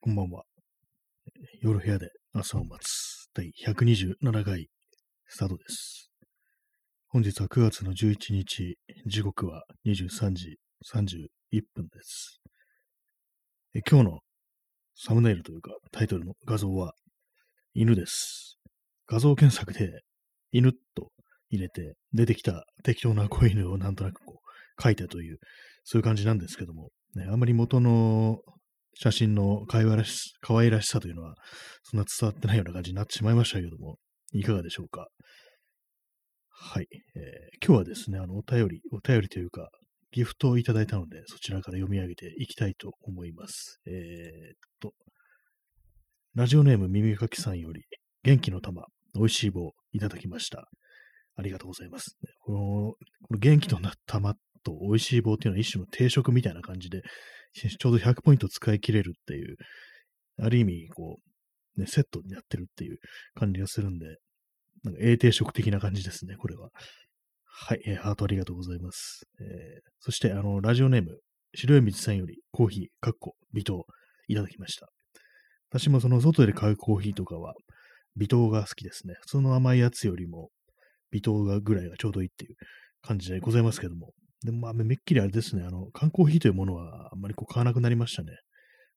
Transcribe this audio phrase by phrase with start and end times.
[0.00, 0.44] こんばんは。
[1.60, 4.68] 夜部屋で朝を待つ第127回
[5.26, 6.12] スタートです。
[7.08, 10.58] 本日は9月の11日、時刻は23時
[10.94, 12.40] 31分です。
[13.74, 14.18] え今日の
[14.94, 16.92] サムネイルというかタイトルの画像は
[17.74, 18.56] 犬です。
[19.08, 20.02] 画像検索で
[20.52, 21.10] 犬と
[21.50, 25.38] 入れて出てきた適当な子犬をなんとなくこう書いてという
[25.82, 28.38] そういう感じなんですけども、ね、あんまり元の
[29.00, 31.34] 写真の可愛らし可愛らしさというのは、
[31.84, 33.96] そんな伝わってないような感じになってしまいましたけども、
[34.32, 35.06] いかがでしょうか？
[36.50, 36.86] はい。
[37.14, 39.68] えー今日はですね、あの、お便り、お便りというか、
[40.10, 43.80] ギフトをいただいたので、そちらから読み上げていきたいと思います。
[43.86, 43.94] えーっ
[44.80, 44.92] と、
[46.34, 47.82] ラジオネーム耳かきさんより、
[48.24, 48.84] 元気の玉、
[49.14, 50.68] 美味しい棒いただきました。
[51.36, 52.16] ありがとうございます。
[52.40, 52.96] この、こ
[53.30, 54.34] の元気の玉
[54.64, 57.02] と美味しい棒っていうのは一種の定食みたいな感じで、
[57.52, 59.56] ちょうど100ポイント使い切れるっていう、
[60.40, 61.18] ある意味、こ
[61.76, 62.98] う、ね、セットになってるっていう
[63.34, 64.18] 感じがするんで、
[64.84, 66.70] なんか、永定食的な感じですね、これは。
[67.44, 69.24] はい、えーハートありがとうございます。
[69.40, 71.18] えーそして、あの、ラジオネーム、
[71.54, 73.84] 白い水さんよりコーヒー、かっこ、微糖、
[74.28, 74.88] いただきました。
[75.70, 77.54] 私もその外で買うコーヒーとかは、
[78.16, 79.14] 微糖が好きですね。
[79.20, 80.50] 普通の甘いやつよりも、
[81.10, 82.54] 微糖がぐらいがちょうどいいっていう
[83.02, 84.12] 感じでございますけども。
[84.44, 88.32] でも、まあ、めっきりあれですね、あの、缶コーヒーというものはあんまりこう買わなくなりましたね。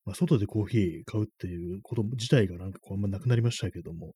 [0.06, 4.14] まあ、外でコーヒー買うっていうこと自体がなんかこうあんまなくなりましたけども。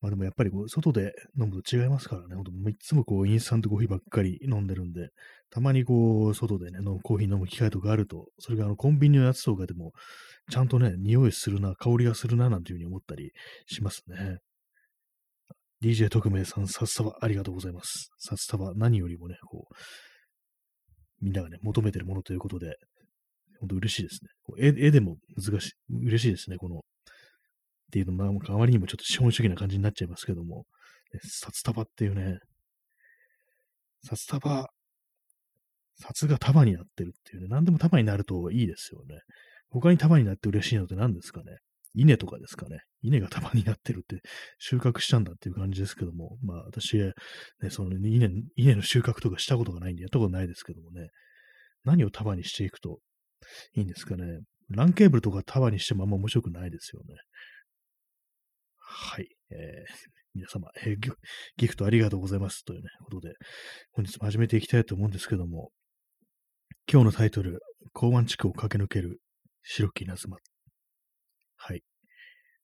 [0.00, 5.10] まあでもやっぱりこう、外で飲むと違いますからね、ほんといつもこう、インスタントコーヒーばっかり飲んでるんで、
[5.48, 9.92] たまにこう、外でね、飲むコーヒー飲む機会とかあると、それがあの、コンビニのやつとかでも、
[10.50, 13.30] ちゃんとね、匂いするな、香りがするな、なんていうふうに思ったり
[13.66, 14.38] しますね。
[15.82, 18.10] DJ 特命さん、札束ありがとうございます。
[18.18, 19.74] 札束、何よりもね、こう、
[21.20, 22.76] みんながね、求めてるものということで、
[23.58, 24.30] 本当嬉しいですね。
[24.58, 25.72] 絵絵でも難しい、
[26.04, 26.80] 嬉しいですね、この、っ
[27.92, 30.66] ていうのも、あまりにもちょっと資本主義な感じになっちゃいますけども、
[31.12, 32.38] ね札束っていうね、
[34.04, 34.68] 札束、
[35.96, 39.20] 札が束になってるっていうね、何でも束になるといいですよね。
[39.70, 41.58] 他に束になって嬉しいのって何ですかね。
[41.94, 42.80] 稲とかですかね。
[43.02, 44.22] 稲が束になってるって
[44.58, 47.12] 収穫したんだっていう感じですけども、まあ私、ね、
[47.70, 51.08] その稲、稲の収穫とかしたことがないんでやったことないですけどもね、
[51.84, 53.00] 何を束にしていくと
[53.74, 54.24] いいんですかね。
[54.70, 57.16] ランケーブルとか束にしてもあんま面白くないですよね。
[58.78, 59.28] はい。
[59.50, 59.58] えー
[60.34, 61.14] 皆様、えー
[61.58, 62.64] ギフトありがとうございます。
[62.64, 63.34] というね、ことで、
[63.90, 65.72] 本日も始めていきたいと思うんですけども、
[66.90, 67.60] 今日のタイトル、
[67.92, 69.20] 港湾地区を駆け抜ける
[69.62, 70.38] 白き稲妻。
[71.64, 71.82] はい。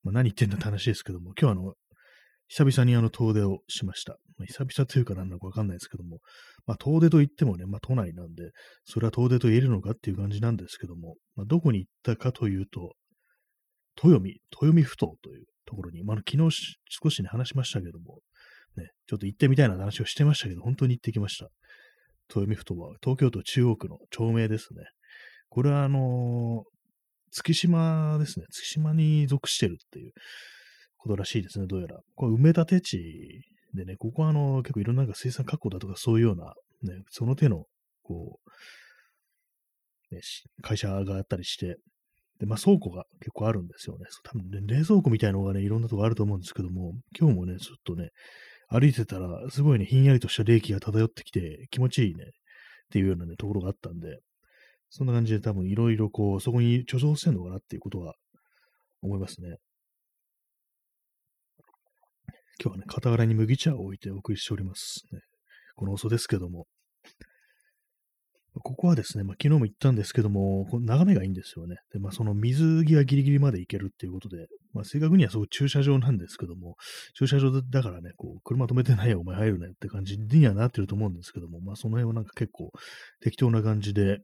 [0.03, 1.75] まあ、何言ってんだって話ですけども、今日はあの、
[2.48, 4.16] 久々にあの遠出をしました。
[4.38, 6.19] まあ、久々というか何なのかわかんないですけども、
[6.66, 8.50] まあ、遠出といってもね、まあ、都内なんで、
[8.84, 12.94] それは遠出と言えるのかっていう感じなんですけども、まあ、どこに行ったかというと、
[14.03, 18.19] 豊見、豊見ふ頭というところに、まあ、昨日少しね、話しましたけども、
[18.76, 21.48] ね、ちょっと行ってみたいな話をしてましたけど、本当に行ってきました。
[22.31, 24.84] 豊見ふ頭は東京都中央区の町名ですね。
[25.50, 26.78] これはあのー
[27.31, 28.47] 月島ですね。
[28.50, 30.12] 月島に属してるっていう
[30.97, 32.00] ことらしいですね、どうやら。
[32.15, 33.43] これ埋め立て地
[33.75, 37.65] でね、ここはあの、結構いろんななんか水産加工だとかそういうような、ね、その手の、
[38.03, 38.41] こ
[40.11, 40.21] う、ね、
[40.62, 41.77] 会社があったりして、
[42.38, 44.06] で、まあ倉庫が結構あるんですよね。
[44.22, 48.11] 多分ね、冷蔵庫みたいなのがね、いろんなとこあると思うんですけども、今日もね、ちょっとね、
[48.69, 52.28] 歩いてたら、すごいね、ひんやりとした冷気が漂ってきて、気持ちいいね、っ
[52.91, 54.19] ていうようなね、ところがあったんで、
[54.91, 58.15] そんな感じで多分いろいろこう、そこに貯蔵してんのかなっていうことは
[59.03, 59.56] 思いますね。
[62.62, 65.21] 今日はね、傍らに麦茶を置いてお送りしております、ね。
[65.76, 66.66] この遅ですけども。
[68.60, 71.76] ここはですね、まあ、昨日も言ったんですけども、この眺めがいいんですよね。
[71.93, 76.75] で、まあ、その水際ギリギリまで行けるっていうことで、まあ、正確にはそう駐車場なんですけども、
[77.16, 82.70] 駐車場だからね、こう、車止めてないよ、お前入るねって感じにはなってると思うんですけども、まあ、その辺はなんか結構
[83.20, 84.19] 適当な感じで、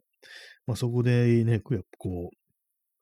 [0.67, 1.69] まあ、そこでね、やっぱ
[1.99, 2.37] こう、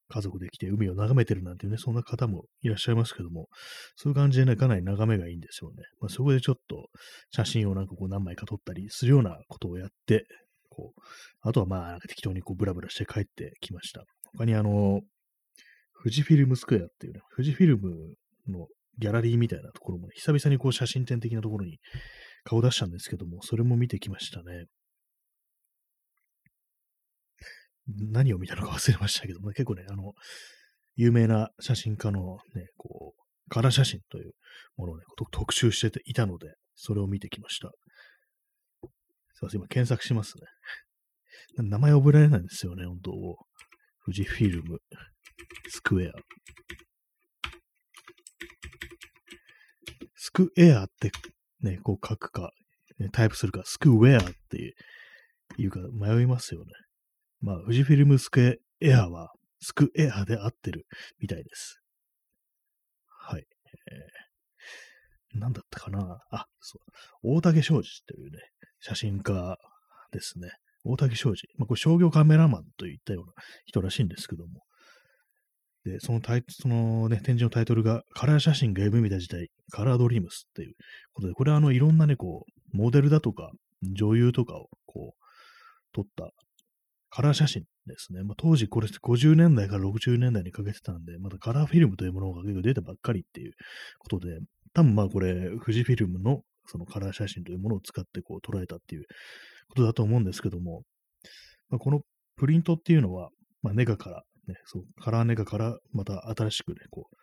[0.08, 3.48] 家族で来て海を眺めてるなんていうね、そんな方もいらっしゃいますけども、
[3.96, 5.76] そういう感じでね、かなり眺めがいいんですよね。
[6.00, 6.88] まあ、そこでちょっと
[7.30, 10.26] 写真をなんかこう何枚か撮ったりするようなことをやって、
[10.68, 11.00] こう、
[11.40, 14.04] あとはまあ適当にこうブラブラして帰ってきました。
[14.36, 15.00] 他にあの、
[16.02, 18.14] 富士フィルムスクエアっていうね、富士フィルム
[18.48, 18.66] の
[18.98, 21.78] ギャラリーみたいなところもね、久々にこう写真展的なところに
[22.44, 24.66] 顔出したんですけども、それも見てきましたね。
[27.86, 30.12] 何を見たのか忘れましたけども、結構ね、あの、
[30.94, 34.32] 有名な写真家のね、こう、カラー写真という
[34.76, 37.70] ものをね、特集してていたので、それを見てきました。
[39.34, 41.64] すいません、今検索しますね。
[41.64, 43.10] 名前覚えられないんですよね、本当
[44.04, 44.78] 富士フィルム。
[45.68, 46.12] スクエア。
[50.14, 51.10] スクエアって
[51.60, 52.52] ね、こう書くか、
[53.12, 54.74] タイプするか、スクウェアって
[55.58, 56.70] いうか迷いますよね。
[57.42, 60.86] まあ、富士フィルムスクエアはスクエアで合ってる
[61.20, 61.80] みたいです。
[63.08, 63.44] はい。
[63.90, 66.20] えー、なんだったかな？
[66.30, 66.78] あ、そ
[67.24, 67.36] う。
[67.36, 68.38] 大竹商事というね、
[68.80, 69.58] 写真家
[70.12, 70.50] ですね。
[70.84, 71.48] 大竹商事。
[71.58, 73.32] まあ、これ商業カメラマンといったような
[73.64, 74.62] 人らしいんですけども。
[75.84, 80.74] で、そのタイそのね、展示のタイトルが、カラー写真が夢見た時代、カラードリームスっていう
[81.12, 83.50] ことで、これはあの、いろんなね、こう、モデルだとか、
[83.82, 85.24] 女優とかを、こう、
[85.92, 86.30] 撮った
[87.14, 88.22] カラー写真ですね。
[88.24, 93.52] まあ、当時これ50年代から60年代にかけてたんで、まだカラーフィルムというものが結構出たばっかりっていう
[93.98, 94.38] ことで、
[94.72, 99.04] 多分まあこれ、富士フィルムのそのカラー写真というものを使ってこう捉えたっていう
[99.68, 100.84] ことだと思うんですけども、
[101.68, 102.00] まあ、この
[102.36, 103.28] プリントっていうのは、
[103.60, 107.16] まあ、ネガから、ね、そうカラーネガからまた新しくね、こう、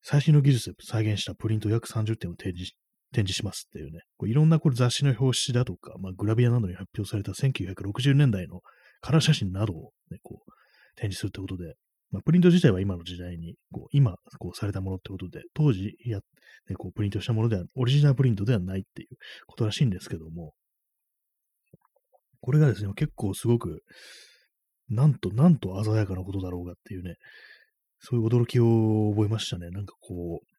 [0.00, 2.72] 最新の技術で再現したプリント約30点を展示
[3.12, 8.60] 展示しますっていうね、こういろんなこれ雑誌の表紙だとか、まあ、グラビアなどに発表された1960年代の
[9.04, 10.50] カラー写真などを、ね、こう
[10.96, 11.74] 展示するってことで、
[12.10, 16.20] まあ、プリント自体は今の時代に、こう今こうされたものってことで、当時や、
[16.70, 19.08] ね、こうプリントしたものでは、オリジナルプリントではないっていう
[19.46, 20.54] ことらしいんですけども、
[22.40, 23.82] これがですね、結構すごく、
[24.88, 27.16] なんと、なんと鮮やかなことだろうがっていうね、
[28.00, 29.68] そういう驚きを覚えましたね。
[29.68, 30.53] なんかこう、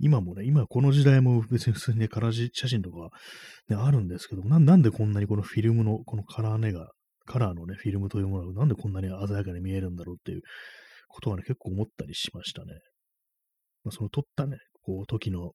[0.00, 3.10] 今もね、今この時代も 別に普通にね、カラー写真とか、
[3.68, 6.90] ね、あるんですけどな、んでこんなにこのフィルムの、このカラーネが、
[7.26, 10.42] カラーのね、フィルムというものがなんでこんなに鮮やかに見えるんだろうっていう
[11.08, 12.72] ことはね、結構思ったりしましたね。
[13.84, 15.52] まあ、その撮ったね、こう、時の、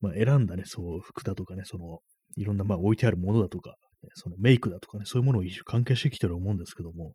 [0.00, 2.00] まあ、選んだね、そう、服だとかね、その、
[2.36, 7.14] いろんな、まあ、置いてあるものだとか、ね、そのメイクだとかね、そういうものを一種関係してきてると思うんですけども、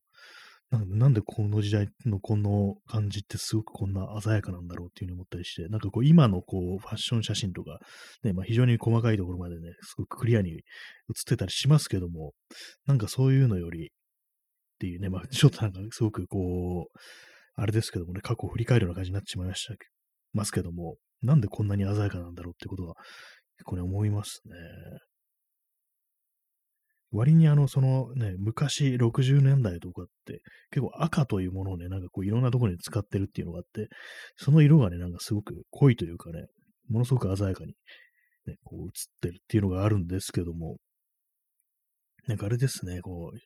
[0.71, 7.79] なんでこの時代のこの感じってすごくこんな鮮やかなんだろうっていうふうに思ったりして、なんかこう今のこうファッション写真とか、
[8.23, 10.61] ね、まあ非常に細かいところまでね、すごくクリアに
[11.09, 12.31] 写ってたりしますけども、
[12.85, 13.89] なんかそういうのよりっ
[14.79, 16.99] ていうね、まあちょっとなんかすごくこう、
[17.55, 19.73] あれですけどもね、過去を振り返るような感じになってしまいました
[20.33, 22.95] ますけども、なんでこんなに鮮やかなんだろうってことは、
[23.57, 24.55] 結構ね、思いますね。
[27.11, 30.30] 割にあの、そのね、昔60年代とかって、
[30.71, 33.89] 結構赤というものをね、なんかこういろんなところに使ってるっていうのがあって、
[34.37, 36.45] その色がね、なんかすごく濃いというかね、
[36.89, 37.73] ものすごく鮮やかに、
[38.47, 38.89] ね、こう映っ
[39.21, 40.77] てるっていうのがあるんですけども、
[42.27, 43.37] なんかあれですね、こう、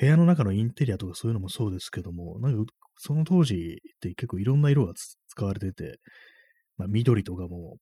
[0.00, 4.92] 部屋の中のインテリアとかそういうのもそうですけども、なんかその当時って結構いろんな色が
[5.28, 5.98] 使われてて、
[6.76, 7.76] まあ緑とかも、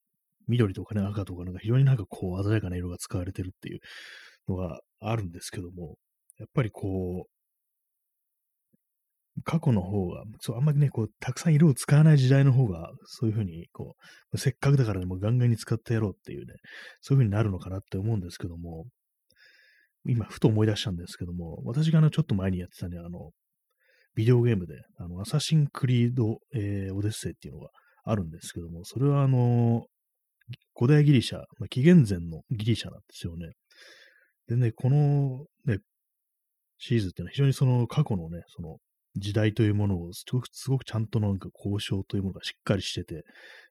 [0.49, 3.81] 緑とかね、赤とかなんか非常になんかこう鮮やかな色が使われてるっていう
[4.49, 5.97] のがあるんですけども、
[6.39, 7.36] やっぱりこう、
[9.45, 13.97] 過去の方が、そうあんまりね、こう、たくさん色を使わない時代の方が、そういうふうに、こ
[14.33, 16.55] う、せっかくだからでもガンガンに使ってやろうっていうね、
[17.01, 18.87] そういうふうになるのかなって思うんですけども、
[20.09, 23.31] 今、ふと思い出したんですけども、私があの、ちょっと前にやってたね、あの、
[24.15, 27.69] ビデオゲームで、あの、アサシンクリード、えー、オデッセイっていうのが
[28.05, 29.85] あるんですけども、それはあの、
[30.79, 33.51] 古代ギリシャ、まあ、紀元前のギリシャなんですよね。
[34.49, 35.81] でね、このね、
[36.79, 38.77] シーズっていうのは非常にその過去のね、その
[39.17, 43.25] 時代というものをすごくすごくちゃんとなんか交渉というものがしっかりしてて、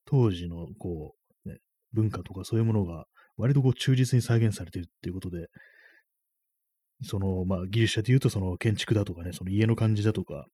[0.06, 1.58] 当時のこう、ね、
[1.94, 3.06] 文化とかそういうものが
[3.38, 5.48] 割とこう忠実に再現されているっていうことで、
[7.04, 10.48] その、まあ、ギリシャで言うとその建築だとかね、その家の感じだとか、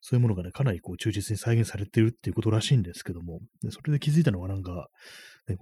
[0.00, 4.88] そういうものがね、かなりこう忠実に再現されているっていうことらしいんですけども、でそれで気づいたのはなんか、
[5.48, 5.56] ね、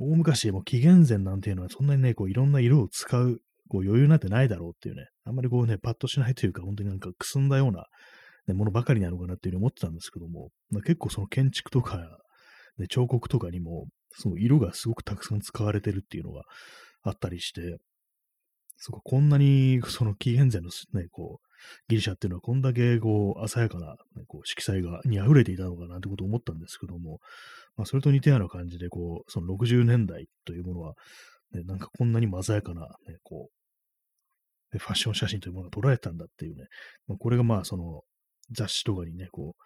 [0.00, 7.86] 大昔、もう紀元前なんていうのはそんなにね、こういろんな色を使うこう余裕なんてないだろうっていうね、あんまりこうね、パッとしないというか、本当になんかくすんだような、
[8.48, 11.98] ね、ものばかりなのかなっていうふうに思ってたんですけども、まあ、結構その建築とか、
[12.78, 16.42] ね、彫刻とかにも、その色がすごくたくさん使われてるっていうのが
[17.02, 17.78] あったりして、
[18.78, 21.48] そここんなにその紀元前のね、こう、
[21.88, 27.18] ギリシャっていうのはこんだけこう鮮やかな、ね、こう色彩がに溢れていたのかなってことを思ったんですけども、
[27.76, 30.94] まあ、それと似たような感じで、こう、その60年代というものは、
[31.52, 33.48] ね、なんかこんなに鮮やかな、ね、こ
[34.72, 36.64] う、ファッション写真というものが捉えたんだっていうね、
[37.08, 38.02] まあ、これがまあその
[38.50, 39.62] 雑誌とかにね、こう、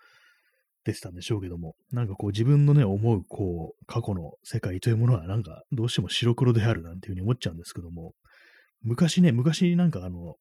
[0.85, 8.15] 出てたんでしょうけども、なんかこう自分のね、思うこう、過去の世界というものはなんかどうしても白黒であるなんていうふうに思っちゃうんですけども、
[8.83, 10.35] 昔ね、昔なんかあの、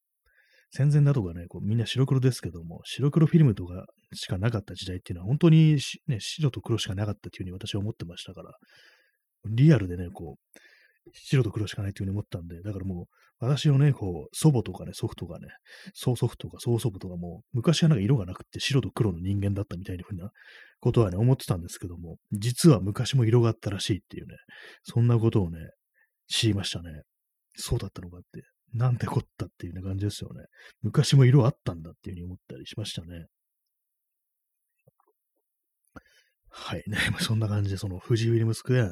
[0.71, 8.51] 戦前だとかね、こうみんな白黒ですけども、白黒フィルムとかしかなかった時代っていうのは本当に、ね、白と黒しかなかったというふうに私は思ってましたから、
[9.45, 10.59] リアルでね、こう、
[11.13, 13.05] 白と黒しかないっていうふうに思ったんで、だからもう、
[13.41, 15.47] 私のね、こう、祖母とかね、祖父とかね、
[15.95, 20.29] 曽祖父とか曽祖父とかも、昔はなんか色がなくて白と黒の人間だったみたいなふうな
[20.79, 24.35] ことはね、思ってたんですけども、実は昔も色があったらしいっていうね、
[24.83, 25.57] そんなことをね、
[26.27, 27.01] 知りましたね。
[27.55, 28.43] そうだったのかって、
[28.75, 30.45] なんてこったっていうような感じですよね。
[30.83, 33.25] 昔も色あったんだっていうふうに思ったりしましたね。
[36.51, 36.97] はいね。
[37.11, 38.85] まあ、そんな感じで、その富士ウィルムスクエア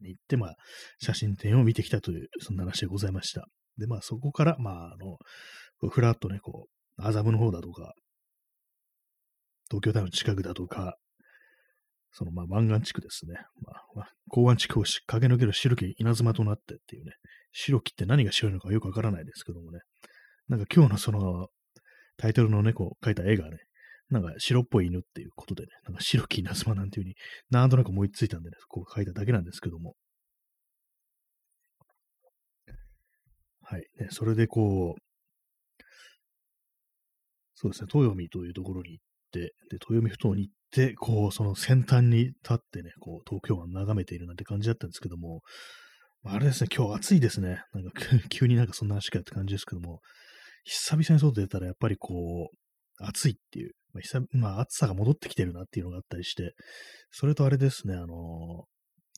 [0.00, 0.56] に行って、まあ、
[1.02, 3.48] 写真展を見てきたという、そんな話でございました。
[3.78, 5.18] で、まあ、そこから、まあ、あの、
[5.90, 6.68] ふらっとね、こ
[6.98, 7.94] う、麻布の方だとか、
[9.68, 10.96] 東京タウンの近くだとか、
[12.12, 13.34] その、まあ、湾岸地区ですね。
[13.94, 17.12] まあ、港湾地区を駆け抜ける白き稲妻となってっていうね、
[17.52, 19.80] 白きって何が白いのかよくわからないですけどもね、
[20.48, 21.48] なんか今日のその、
[22.16, 23.58] タイトルの猫を描いた絵がね、
[24.08, 27.16] なんか白っぽい犬っていうことでね、なんか白き稲妻なんていう風に
[27.50, 29.94] なんとなく思いついたんでね、こう書いただけなんですけども。
[33.68, 33.86] はい。
[33.98, 35.00] ね、それでこう、
[37.56, 45.40] そうですね、豊見というところに行って、で、豊見ふ頭に行って、こう、その先端に立ってね、こう、東京湾眺めているなんて感じだったんですけども、
[46.24, 47.62] あれですね、今日暑いですね。
[47.72, 47.92] なんか
[48.30, 50.00] 急になんかそんな話かって感じですけども、
[50.62, 52.56] 久々に外出たらやっぱりこう、
[52.98, 56.54] 暑いっていう、まあ、まあ、暑さが戻ってきてるなっていうのがあったりして、
[57.10, 58.66] それとあれですね、あの、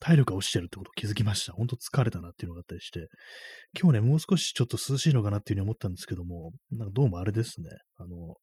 [0.00, 1.52] 体力が落ちてるってこと気づきました。
[1.52, 3.08] ほんと疲れたなっていうのがあったりして、
[3.80, 8.36] 今日ね、もう少しちょっと涼しいのかなっていうふうに思ったんですけども、なんかどうもあれですね、あの、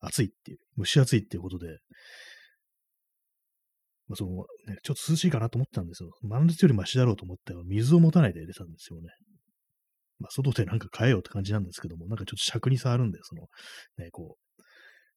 [0.00, 1.78] 暑いっていう、蒸し暑いっていうことで、
[4.06, 4.32] まあ、その
[4.66, 6.10] ね、ちょっと涼しいかなと思ったんですよ。
[6.22, 9.08] 真夏よりマシだろうと思って水を持たないで出たんですよね。
[10.18, 13.42] まあ、外でなんか買えようって感じなんですけども、なんかちょっと尺に触るんで、その、
[13.98, 14.62] ね、こう、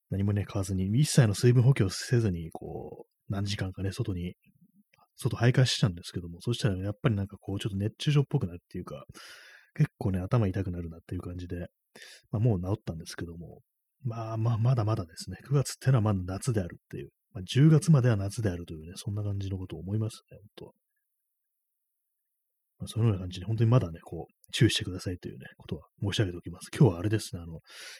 [0.09, 4.35] 何もね、買わずに、一切の水分補給をせずに、こう、何時間かね、外に、
[5.17, 9.05] 外徘徊したんですけども、そしたらやっぱりなんかこう、ちょっと熱中症っぽくなるっていうか、
[9.75, 11.67] 結構ね、頭痛くなるなっていう感じで、
[12.31, 13.61] まあ、もう治ったんですけども、
[14.03, 20.71] まあまあ、まだまだですね、9月ってのはまだ夏であるっていう、まあ、10月までは夏であるというね、そんな感じのことを思いますね、本当は。
[22.79, 26.69] まあ、そのような感じで、本当にまだね、こう、注意してくださいというね、ことは申し上げておきます。
[26.71, 27.59] 今日はあれですね、あの、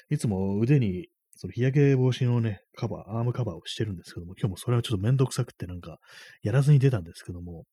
[0.10, 1.08] いつも腕に
[1.38, 6.00] その日焼け防止のね、カバー、アームカバーをしてるんですけども、今日もそれはちょっとめんどくさくてなんか、
[6.42, 7.66] やらずに出たんですけども、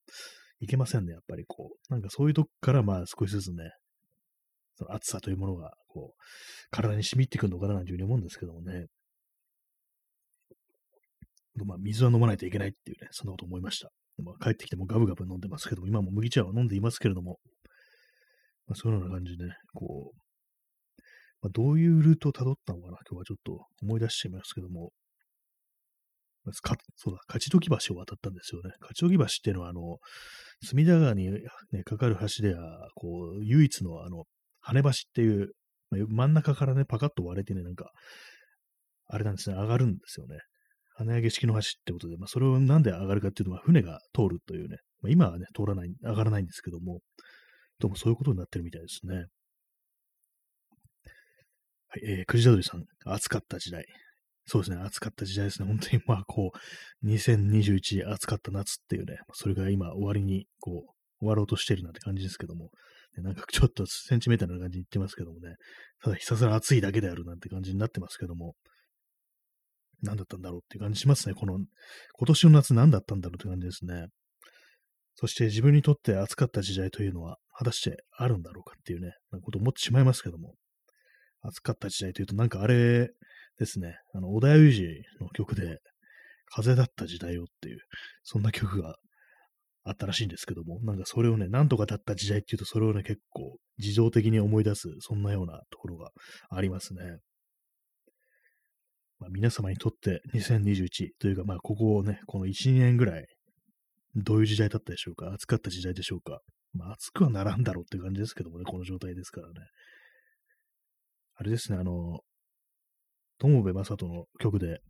[0.60, 1.92] いけませんね、やっぱりこう。
[1.92, 3.72] なんかそういうとこからまあ少しずつね、
[4.76, 6.22] その暑さというものが、こう、
[6.70, 8.86] 体に染みってくるのかななんていうふうに思うんですけどもね。
[11.64, 13.90] まあ、水は飲まないといけないっていうね、そんなこと思いました。
[14.22, 17.38] まあ、帰ってきてもガブガブ飲んでますけども、今も麦茶は飲んでいますけれども、
[18.66, 20.23] まあ、そういうような感じでね、こう、
[21.44, 24.92] まあ、どういうルートを辿ったのかな、今日はちょっと思い出してみますけども、
[26.62, 28.70] かそうだ、勝どき橋を渡ったんですよね。
[28.80, 29.98] 勝どき橋っていうのは、あの、
[30.64, 34.24] 隅田川に、ね、かかる橋では、こう、唯一の、あの、
[34.60, 35.50] 羽橋っていう、
[35.90, 37.90] まあ、真ん中からね、パカッと割れてね、なんか、
[39.06, 40.38] あれなんですね、上がるんですよね。
[40.98, 47.00] 跳ね上げ式の橋ってことで、まあ、それをなんで上がるかっていうと、まあ、船が通るというね、まあ、今はね、通らない、上がらないんですけども、
[47.80, 49.26] どうもそういうことになってるみたいですね。
[52.02, 53.84] えー、くじだどりさん、暑かった時代。
[54.46, 55.68] そうですね、暑かった時代ですね。
[55.68, 62.70] 本当に、まあ、こう、2021暑かった夏っていうね、それが今終わりに、こう、終わろうとしてるなんて感じですけども、
[63.16, 65.54] なんかちょっとセンチメータルな感じに言ってますけどもね、
[66.02, 68.54] ただひたすら暑いだけであるなんて感じになってますけども、
[70.02, 71.34] 何だったんだろうっていう感じしますね。
[71.34, 71.66] この、今
[72.26, 74.08] 年の夏何だったんだろうって感じですね。
[75.14, 80.54] そして自分にとって暑かった時代というのは果たしてあるんだろうかっていうね、なことを思ってしまいますけども、
[81.44, 83.10] 暑かった時代というと、なんかあれ
[83.58, 85.78] ですね、あの、小田裕二の曲で、
[86.46, 87.78] 風だった時代をっていう、
[88.22, 88.96] そんな曲が
[89.82, 96.10] あったらしいんですけども、なんかそれをね、なんとかだった時代っていうと、それをね、結構、自情的に思い出す、そんなようなところが
[96.50, 97.00] ありますね。
[99.18, 103.26] まあ、皆様にとって2021というか、まあ、ここをね、この1、2年ぐらい、
[104.14, 106.40] どういう時代だったでしょうか暑かった時代でしょうか
[106.72, 109.54] まあ、暑くはならんだろうっていう感じですけどもね、この状態ですからね。
[111.36, 112.20] あれですね、あの、
[113.38, 114.80] 友部正人の曲で、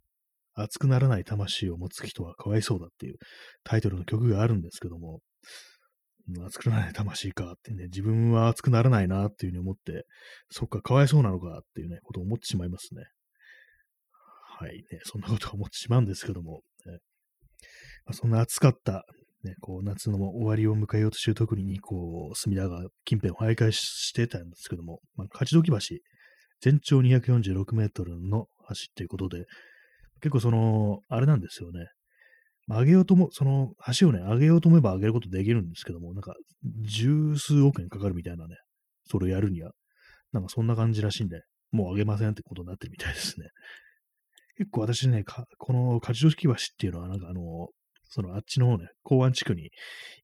[0.57, 3.17] 熱くならない魂を持つ人はかわいそうだっていう
[3.65, 5.21] タイトルの曲があるんですけども、
[6.47, 10.07] 熱くならない魂かってね、自分は熱くならないなっていうふうに思って、
[10.51, 13.03] そっか、かわいそうなのかっていうね、ことを思ってしまいますね。
[14.59, 16.99] はい、ね、そんなことを思ってしまうんですけども、ね
[18.07, 19.05] まあ、そんな暑かった、
[19.43, 25.97] ね、こう夏の終わりを迎えようとしてる時に、こう、隅田川近辺を徘徊してたんですけども、まあ、勝どき橋
[26.65, 29.45] 全長246メートルの橋っていうことで、
[30.23, 31.89] 結構その、あれなんですよね。
[32.69, 38.57] 上げようとも、その橋をね、上げようと思えば上げることできるんですけども、なんか、十数億円かかるみたいなね、
[39.05, 39.73] それをやるには、
[40.33, 43.49] なんかそんな感じらしいんで、もう上げませんってことになってるみたいですね。
[44.57, 45.23] 結構私ね、
[45.59, 47.69] この勝城式橋っていうのは、なんかあの、
[48.05, 49.69] そのあっちの方ね、港湾地区に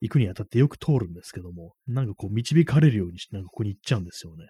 [0.00, 4.47] 行くにあたってよく通るんですけども、なんかこう導かれるようにして、なんかここに行っちゃうんですよね。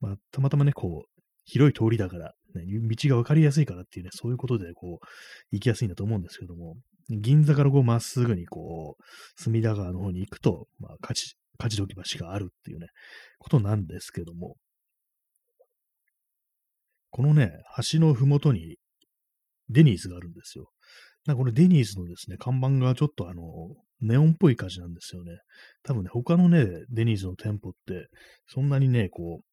[0.00, 5.06] まあ、たまたまね、こう、広い通りだから、ね、道が分かりやすいからっていうね、そういうことで、こう、
[5.50, 6.76] 行きやすいんだと思うんですけども、
[7.08, 12.86] 銀座からこう、まっすぐにこう、隅田川の方に行くと、まあ、勝ち、勝ち時橋があるっていうね、
[13.38, 14.56] ことなんですけども、
[17.10, 17.52] このね、
[17.92, 18.76] 橋のふもとに
[19.68, 20.70] デニーズがあるんですよ。
[21.26, 23.42] なんかこれデニーズのですね、看板がちょっとあの、
[24.00, 25.32] ネオンっぽい感じなんですよね。
[25.82, 28.08] 多分ね、他のね、デニーズの店舗って、
[28.46, 29.44] そんなにね、こう、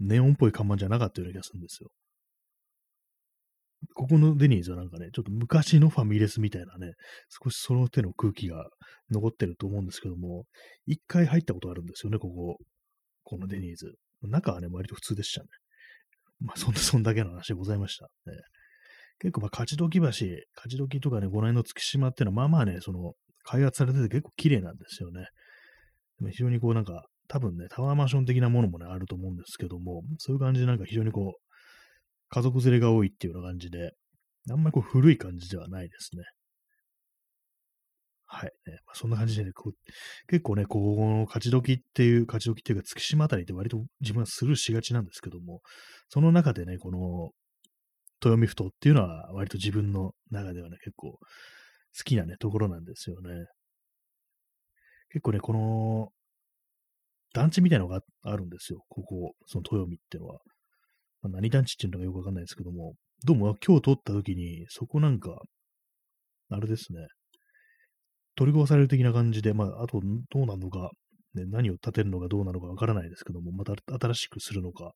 [0.00, 1.90] ネオンっぽい看板じゃなかったような気がするんですよ。
[3.94, 6.94] ここのデニーズはなんかね、ちょっと昔のファミレスみたいなね、
[7.42, 8.68] 少しその手の空気が
[9.10, 10.44] 残ってると思うんですけども、
[10.86, 12.58] 一回入ったことあるんですよね、ここ。
[13.22, 13.94] このデニーズ。
[14.22, 15.48] 中はね、割と普通でしたね。
[16.40, 18.06] まあ、そんな、 そんだけの話でございました。
[18.26, 18.32] ね、
[19.20, 20.36] 結構、まあ、勝時橋、勝
[20.76, 23.14] 時とかね、この辺の月島っていうのは、まあまあね、その、
[23.44, 25.26] 開発されてて結構綺麗なんですよね。
[26.18, 31.42] でも非常にこうなんか、多分ね、タワーマンション的なものもね、あると思うんですけども、そういう感じでなんか非常にこう、
[32.30, 33.92] 家族連れが多いっていうような感じで、
[34.50, 36.24] あんまりこう古い感じではないですね。
[38.30, 38.52] はい。
[38.66, 39.72] ねまあ、そんな感じでね、こう
[40.28, 45.60] 結構ね、この勝ち時っていう、勝ち時っていうか、月島あたりって割と自分はスルーしがちなんですけども、
[46.08, 47.30] その中でね、この、
[48.22, 51.18] 豊見ふ頭っていうのは割と自分の中ではね、結構好
[52.04, 53.46] きなね、ところなんですよね。
[55.10, 56.08] 結構ね、この、
[57.32, 58.84] 団地みたいなのがあるんですよ。
[58.88, 60.40] ここ、その豊見っていうのは。
[61.22, 62.94] まあ、何団地っていうのかよくわかんないですけども、
[63.24, 65.40] どうも今日通った時に、そこなんか、
[66.50, 67.00] あれですね、
[68.36, 70.90] 取り壊される的な感じで、まあ、あとどうなのか、
[71.34, 74.92] ね、何を建てるのかどうなのかわからないですけども、また新しくするのか、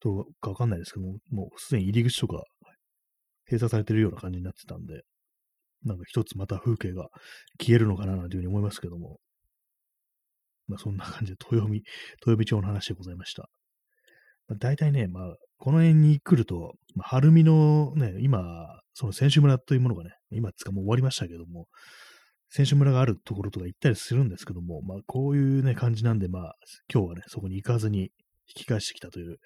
[0.00, 2.44] どうかわかんないですけども、もうすでに入り口とか
[3.46, 5.02] 閉鎖されてるような感じになってたんで、
[5.84, 7.08] なんか一つまた風景が
[7.60, 9.18] 消えるのかななんていうふうに思いますけども、
[10.68, 11.82] まあそんな感じで豊見、
[12.20, 13.48] 豊見町の話でございました。
[14.48, 18.42] まあ、大体ね、まあこの辺に来ると、まあ、晴海のね、今、
[18.94, 21.66] その選手村というものがね、今つかもう終わりましたけども、
[22.48, 26.54] 選手村があるところとか行ったりするんですけども、まあこういうね、感じなんで、まあ
[26.92, 28.10] 今日はね、そこに行かずに
[28.48, 29.38] 引き返してきたという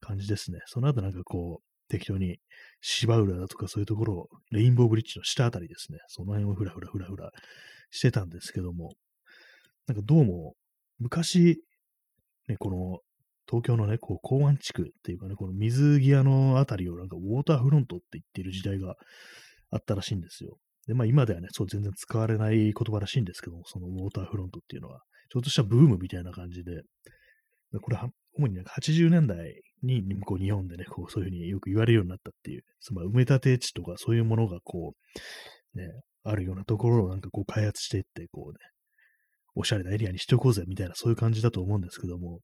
[0.00, 0.60] 感じですね。
[0.66, 2.38] その後なんかこう、適当に
[2.80, 7.30] 芝浦だとかそういうところを、レインボーブリッジの下あたりですね、その辺をふらふらふらふら
[7.90, 8.94] してたんですけども、
[9.86, 10.54] なんかどうも、
[10.98, 11.60] 昔、
[12.48, 13.00] ね、この
[13.48, 18.96] 東京のね、こう、港湾地区っていうかね、この水際のあたりをなんかウォーターフロントって言ってる時代が
[19.70, 20.58] あったらしいんですよ。
[20.86, 26.82] で、まあ今ではね、そう全然使われない言葉らしいんですけども、そのウォーターフロントっていうのは、ちょっとしたブームみたいな感じで、
[27.80, 34.94] これは、主にね、80年代にこう日本でね、こうそういうふうによく言われるようになったっていう、つまり埋め立て地とかそういうものがこ
[35.74, 35.88] う、ね、
[36.22, 38.58] あるようなところをなんかこう開発していって、こうね、
[39.56, 42.40] おしゃれなエリアにしておこうぜみたいなそういう感じだと思うんですけども、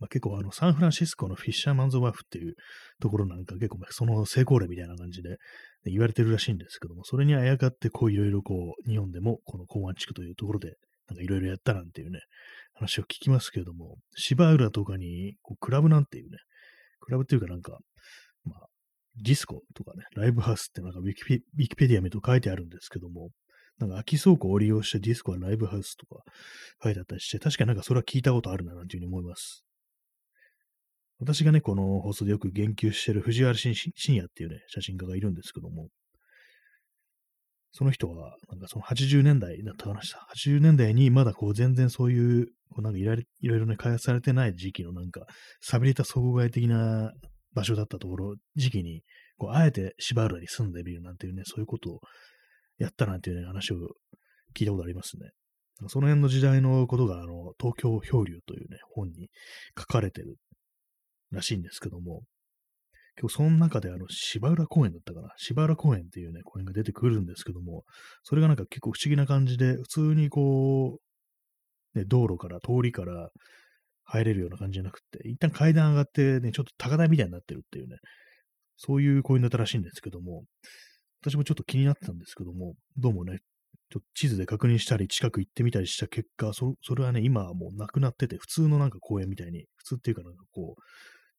[0.00, 2.54] まあ、結構あのサンフランシスコのフィッシャーマンズワーフっていう
[3.00, 5.36] ところなんか結構その成功例みたいな感じで
[5.84, 10.74] 言われてるらしいんですけども、それにあやかってこういろいろこう日本でもこの港湾地区というところで
[11.08, 12.20] なんかいろいろやったなんていうね、
[12.74, 16.38] 話を聞きますけども、芝浦とかにこうクラブなんていうね、
[17.00, 17.78] クラブっていうかなんか、
[18.44, 18.66] まあ、
[19.22, 23.30] ディスコとかね、ライブハウスってなんかウィキペウィキペディア見ると書いてあるんですけども、
[23.78, 26.22] なんか空き倉庫を利用してディスコはライブハウスとか
[26.82, 29.64] 書いてあったりして、確かになんかそれは聞いたことあるななんていうふうに思います。
[31.18, 33.74] 私がね、この放送でよく言及してる藤原信
[34.08, 35.88] 也っていうね、写真家がいるんですけども、
[37.72, 40.26] その人は、なんかその80年代だった話した。
[40.34, 45.26] 80年代にまだこう全然そういう、こうなんかいろいろね、開発されてない時期のなんか、
[45.60, 47.12] 寂れた総合外的な
[47.54, 49.02] 場所だったところ、時期に、
[49.38, 52.00] こう、あえて芝浦に住んでみるなんていうね、そういうことを
[52.78, 53.76] やったなんていうね、話を
[54.54, 55.30] 聞いたことありますね。
[55.88, 59.28] その辺の時代のことが、あの、東京漂流というね、本に
[59.78, 60.36] 書かれてる
[61.30, 62.22] らしいんですけども、
[63.18, 65.30] 今日その中であの芝浦公園だったかな？
[65.38, 67.84] 芝浦公園っていうね、公園が出てくるんですけども、
[68.22, 70.98] それがなんか結構不思議な感じで、普通にこ
[71.94, 73.30] う、ね、道路から通りから
[74.04, 77.96] 入れるような感じじゃなくて、一旦階段上がってね、ちょっと高台みたいになってるっていうね、
[78.76, 80.44] そういう公園だったらしいんですけども、
[81.26, 83.38] 私もちょっと気になってたんですけども、どうもね、
[83.90, 90.76] ちょっと地図で確認したり、近く行ってみたりした結果、そそれはね、今はもうなくなってて、普通のなんか公園みたいに、普通っていうかなんかこ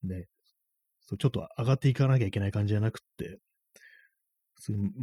[0.04, 0.26] う、ね、
[1.08, 3.38] そうちょっと上がっていかなきゃいけない感じじゃなくって、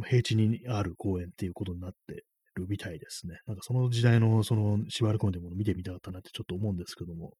[0.07, 3.39] 平地にある公園っていうことになってるみたいですね。
[3.47, 7.33] なんかその時代のその芝原公園でもの見てみたかったなってちょっと思うんですけども、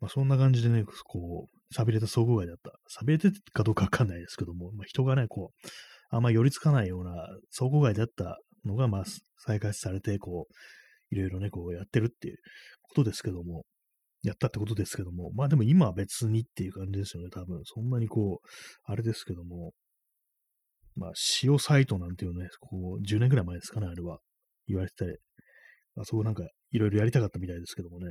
[0.00, 2.72] まあそんな感じでね、こう、錆びれた倉庫街だった。
[2.88, 5.68] 錆びれてかどうかわかんないですけども、まあ、人がね、こう、
[6.10, 7.12] あんま寄りつかないような
[7.56, 9.04] 倉庫街だったのが、まあ
[9.38, 12.36] 再開されて、こう、いろいろね、こうやってるっていう
[12.82, 13.64] ことですけども、
[14.22, 17.60] やったってことですけども、まあでも今は別にっていう感じですよね、多分。
[17.64, 18.46] そんなにこう、
[18.84, 19.72] あれですけども、
[20.98, 24.18] まあ、塩サイトなんていうね、こう、10年ぐらい前ですかね、あれは。
[24.66, 25.16] 言われてたり、
[25.96, 26.42] あそこなんか、
[26.72, 28.06] いろいろやりたかったみたいですけどもね。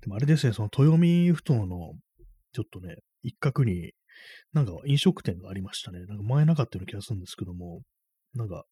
[0.00, 1.92] でもあれですね、その豊見ふ頭の、
[2.52, 3.92] ちょっとね、一角に、
[4.52, 6.00] なんか飲食店がありましたね。
[6.06, 7.82] なんか前なかったような気がするんですけども、
[8.34, 8.64] なんか、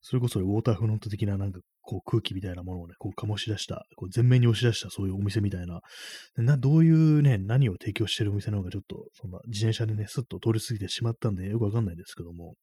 [0.00, 5.80] それこそウォーターフロント的ななんかこう空気みたいなものをね、こう醸し出した、こう前面に押し出したそういうお店みたいな、
[6.36, 12.54] などういうね、何を提供してるお店なのかちょっと、そんな自転車でね、スッと通り過ぎてしまったんでよくわかんないですけども、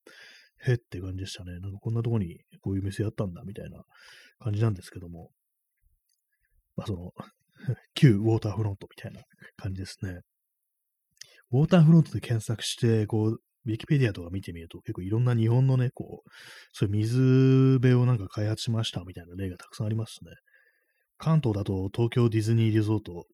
[0.64, 1.58] へって感じでしたね。
[1.58, 3.82] なんかこんなとこにこういう店やったんだみたいな
[4.38, 5.30] 感じなんですけども、
[6.76, 7.12] まあその、
[7.94, 9.22] 旧ウォーターフロントみたいな
[9.56, 10.20] 感じですね。
[11.52, 16.30] ウォーターフロントで検索して、こう、ウィキペディアとか見てみると、結構いろんな日本のね、こう、
[16.72, 20.30] そういう水辺をなんか開発しましたみたいな例がたくさんありますね。
[21.18, 23.26] 関東だと東京ディズニーリゾート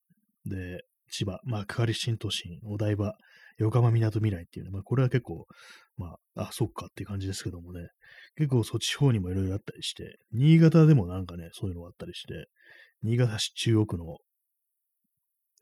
[0.45, 3.15] で、千葉、まあ、幕張新都心、お台場、
[3.59, 5.47] 横浜みなとみらいっていうね、まあ、これは結構、
[5.97, 7.89] まあ、あ、そっかっていう感じですけどもね、
[8.37, 12.49] 結構そっち方にもいろいろあったりして、新潟でもなんかね、そういうのがあったりして、
[13.03, 14.19] 新潟市中央区の、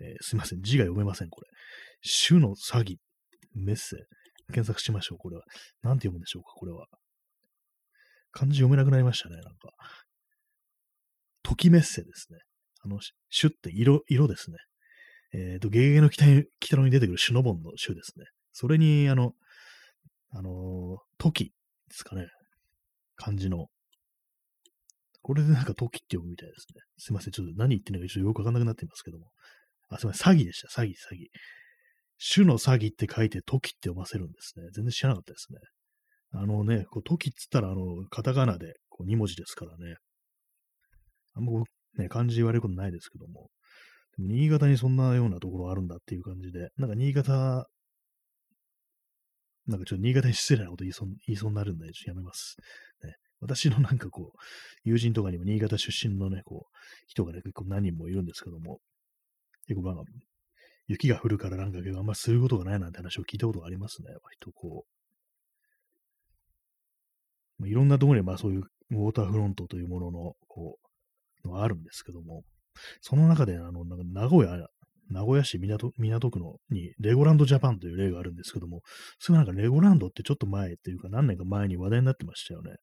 [0.01, 1.47] えー、すいません、字が読めません、これ。
[2.29, 2.97] 種の詐欺、
[3.55, 3.97] メッセ、
[4.53, 5.43] 検索しましょう、これは。
[5.83, 6.87] なんて読むんでしょうか、これは。
[8.33, 9.71] 漢字読めなくなりましたね、なんか。
[11.43, 12.39] ときメッセですね。
[12.83, 14.57] あの、種って色、色ですね。
[15.33, 18.27] えっ、ー、と、ゲゲゲの北に北に出てくるシュノボンの種ですね。
[18.53, 19.33] それに、あの、
[20.31, 21.51] あの、時で
[21.91, 22.27] すかね。
[23.17, 23.69] 漢字の。
[25.23, 26.83] これでなんか時って読むみたいですね。
[26.99, 27.33] すいません。
[27.33, 29.31] ちょっと何言ってるのか一応よくわかんなくなっていますけども。
[29.89, 30.35] あ、すいません。
[30.35, 30.69] 詐欺でした。
[30.69, 31.29] 詐欺、詐欺。
[32.19, 34.69] 種の詐欺って書いて時って読ませるんですね。
[34.73, 35.59] 全然知らなかったですね。
[36.33, 39.97] あのね、こう時っつったら、あの、カタカナでこう2文字ですからね。
[41.35, 41.65] あんまこ
[41.97, 43.51] う、ね、漢字言われることないですけども。
[44.17, 47.69] でも新潟にそんなようなところあるんだっていう感じで、なんか新潟、
[49.67, 52.57] なんかちょっと新潟に失礼なこと言いそう言いそうになるんで、ちょっとやめます。
[53.05, 54.39] ね、私のなんかこう、
[54.85, 56.77] 友人とかにも新潟出身のね、こう、
[57.09, 58.81] 人がね、結構何人もいるんですけども、
[59.67, 60.05] 結構まあ、
[60.87, 64.09] 雪が降るからなんかけど、あんまりすることがないなんて話を聞いたことがありますね。
[64.23, 64.85] 割とこ
[67.61, 67.69] う。
[67.69, 70.79] いろんなところにまあそういうウォーターフロントというものの、こ
[71.45, 72.43] う、のがあるんですけども、
[73.01, 74.69] その中で、あの、なんか名古屋、
[75.09, 78.83] 名古屋市港港区のに、レゴランドジャパンという例があるんですけども、
[79.19, 82.77] それなんかレゴランドってちょっと前っていうか何年か前に話題になってましたよね。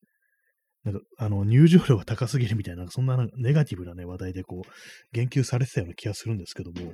[0.84, 4.70] なんか、あの、入場料が高すぎるみたいな、そんなネガティブなね、話題でこう、
[5.13, 6.94] 言及されてたような気がするんですけども、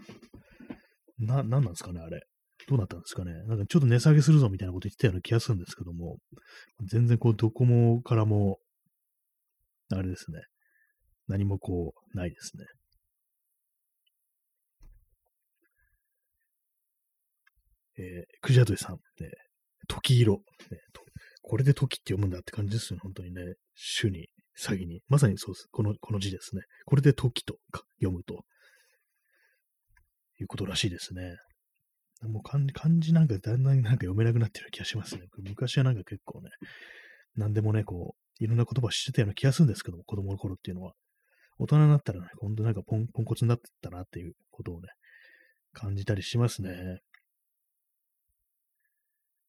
[1.20, 2.22] な、なんなんですかね、あれ。
[2.68, 3.34] どうなったんですかね。
[3.48, 6.18] なんかちょっと値下げするぞみたいなこと言ってたような気がするんですけども、
[6.86, 8.60] 全然こう、どこもからも、
[9.92, 10.40] あれですね。
[11.28, 12.66] 何もこう、ないですね。
[17.98, 19.00] えー、クジャトイさん、ね、
[19.88, 20.42] 時色、ね、
[21.42, 23.42] これで時って読むんだって感じですよね、本当にね。
[23.76, 24.28] 主に、
[24.58, 25.02] 詐欺に。
[25.08, 25.68] まさにそうです。
[25.72, 26.62] この、この字ですね。
[26.86, 27.58] これで時と
[28.00, 28.44] 読むと。
[30.40, 31.38] いうことらしいですね。
[32.24, 32.66] もう漢
[33.00, 35.22] 字なんかだんだんなんか読めなくなってる気がしますね。
[35.38, 36.50] 昔はなんか結構ね、
[37.36, 40.94] 何でもね、こう、いろんな言葉知ってたような気がするんですけども、子供の頃っていうのは。
[41.60, 44.88] 大人になったらね、ほんとなんかポンポンコツになってたなっていうことをね、
[45.74, 47.00] 感じたりしますね。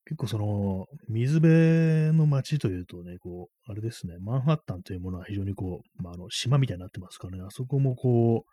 [0.04, 8.50] 結構その、水辺の街というとね、こう、あれですね、マンハッタンというものは非常にこう、まあ、あの島みたいになってますからね、あそこもこう、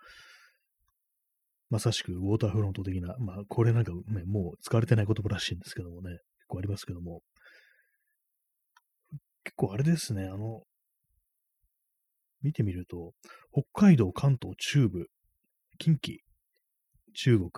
[1.70, 7.22] まさしくウォーターフロント的な、まあ、これなんかね、もう使われてない言葉らしいんですけどもね、結構ありますけども、
[9.44, 10.62] 結構あれですね、あの、
[12.42, 13.14] 見てみると、
[13.52, 15.08] 北海道、関東、中部、
[15.80, 16.20] 近畿、
[17.14, 17.50] 中国、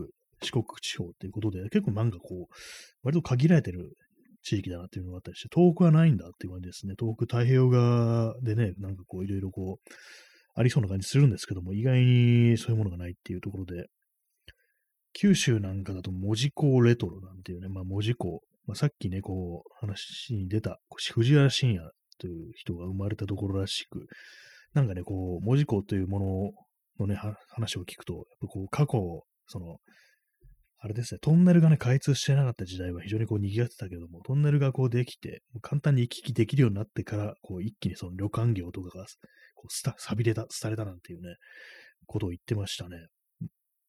[0.41, 2.53] 四国地方っていうことで、結構なんかこう、
[3.03, 3.97] 割と限られてる
[4.41, 6.95] 地域だなっていうのがあったりして、東北はないんだっていう感じですね。
[6.97, 9.93] 東北太平洋側でね、なんかこういろいろこう、
[10.55, 13.87] ありそうな感じするんですけども、意外にそういうものがないっていうところで、
[15.21, 24.07] 九州なんかだと文字工レトロなんていうね、まあ文字工、まあ、さっきね、こう話に出た藤原信也という人が生まれたところらしく、
[24.73, 26.53] なんかね、こう、文字工というも
[26.97, 29.79] ののね、話を聞くと、やっぱこう、過去、その、
[30.81, 39.05] あれですね、トンネルがね、開通してなかった時代は非常にこう賑わってたけども、トンネルがこうできて、簡単に行き来できるようになってから、こう一気にその旅館業とかが
[39.55, 41.35] こう、錆びれた、されたなんていうね、
[42.05, 43.07] ことを言ってましたね。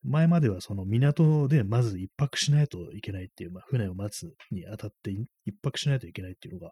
[0.02, 5.10] 前まではその港でまず一泊しないといけないっていう、まあ、船を待つにあたって
[5.44, 6.70] 一泊しないといけないっていうのが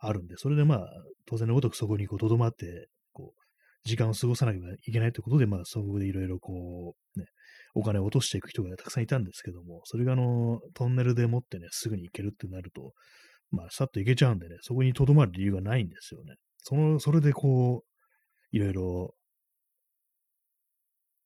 [0.00, 0.88] あるんで、それでまあ、
[1.26, 7.26] 当然のごとくそこにこう、とどまって、こう、時間を過ごさなきゃいけないということで、まあ、そこでいろいろこう、ね、
[7.74, 12.92] お金を落としていく人がたくさんいたんですけども、それがあの、トンネルでもってね、すぐに行けるってなると、
[13.50, 16.34] まあ、さっと行けちゃうんでね、そこにとどまる理由がないんですよね。
[16.58, 19.14] その、それでこう、いろいろ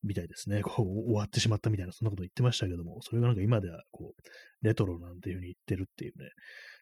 [0.03, 0.63] みたいですね。
[0.65, 6.31] こう、終わってしまったみたいな、そんなこと言ってましたけども、それがなんか今では、こう、レトロなんていうふうに言ってるっていうね。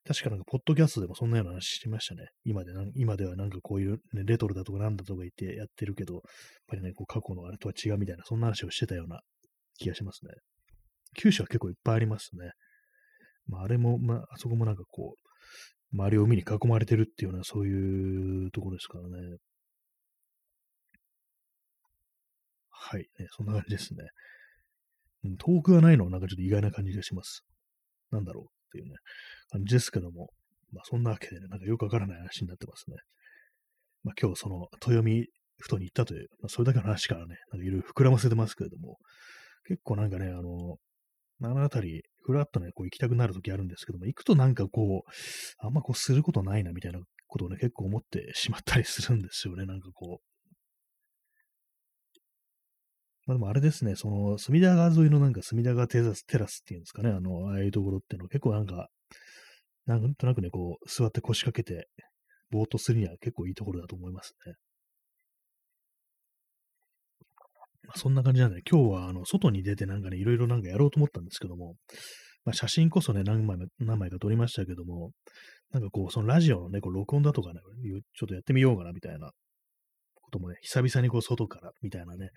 [0.07, 2.29] 確かなんか、ポッドキャストでもそんなような話してましたね。
[2.45, 6.23] 今で今ではなんかこういう、ね、レトロだとかなんだとか言ってやってるけど、やっ
[6.69, 9.21] ぱりね、こう過去のあれとは違うみたいな、そんな話をしてたような
[9.79, 10.33] 気がしますね。
[11.15, 12.53] 九州は結構いっぱいありますね。
[13.47, 19.37] まあ、あれも、まあ、あそこもなんかこう、周りを海に囲まれてるっていうような、そういうところですからね。
[22.89, 24.05] はい、ね、そんな感じですね。
[25.25, 27.45] うん、遠くがないのはなんかちょっと意外な感じがします。
[28.13, 28.95] なんだろうっていうね、
[29.51, 30.31] 感じですけども、
[30.73, 32.97] まあそんなわけでね、なんかよくわからない話になってますね。
[34.05, 35.27] まあ今日その豊見
[35.59, 38.99] ふとに行ったという、まあ、それだけの話からね、なんかいろいろ膨らませてますけれども、
[39.67, 40.77] 結構なんかね、あの、
[41.43, 45.11] あのあたり、ふらっとね、こう行きたくなるときあるんですけども、行くとなんかこう、
[45.59, 49.67] あんまこうすることないなみたいなことをね、結構思ってしまったりするんですよね。
[49.67, 50.36] なんかこう、
[53.27, 58.89] まあでもあれですね、その、隅田川沿いのなんか隅田川テラステラスっていうんですかね、あの、ああいうところっていうのは結構なんか、
[59.87, 61.89] なんとなくね、こう、座って腰掛けて、
[62.51, 64.55] ぼーっとするには結構いいところだと思いますね。
[67.87, 71.75] まあ、そんな感じなんで、今日はあの外に出てなんかね、いろいろなんかやろうと思ったんですけども、
[72.45, 75.11] まあ、写真こそね、何枚何枚か撮りましたけども、
[75.73, 77.61] なんかこう、そのラジオのね、こう録音だとかね、
[78.15, 79.33] ちょっとやってみようかなみたいな
[80.15, 82.31] こともね、久々にこう外からみたいなね、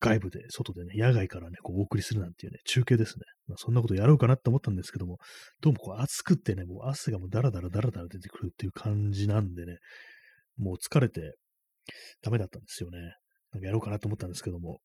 [0.00, 3.24] 外部で、外でね、野外からね、こうお送りするなんていうね、中継ですね。
[3.46, 5.18] まあ、そんなことやろうかなって思ったんですけども、
[5.60, 9.78] どうもこう暑くってね、もう汗がもうダラダラダラダラ出てくるっていう感じなんでね、
[10.58, 11.36] もう疲れて
[12.22, 12.98] ダメだったんですよね。
[13.52, 14.80] なんかやろうかなと思ったんですけども、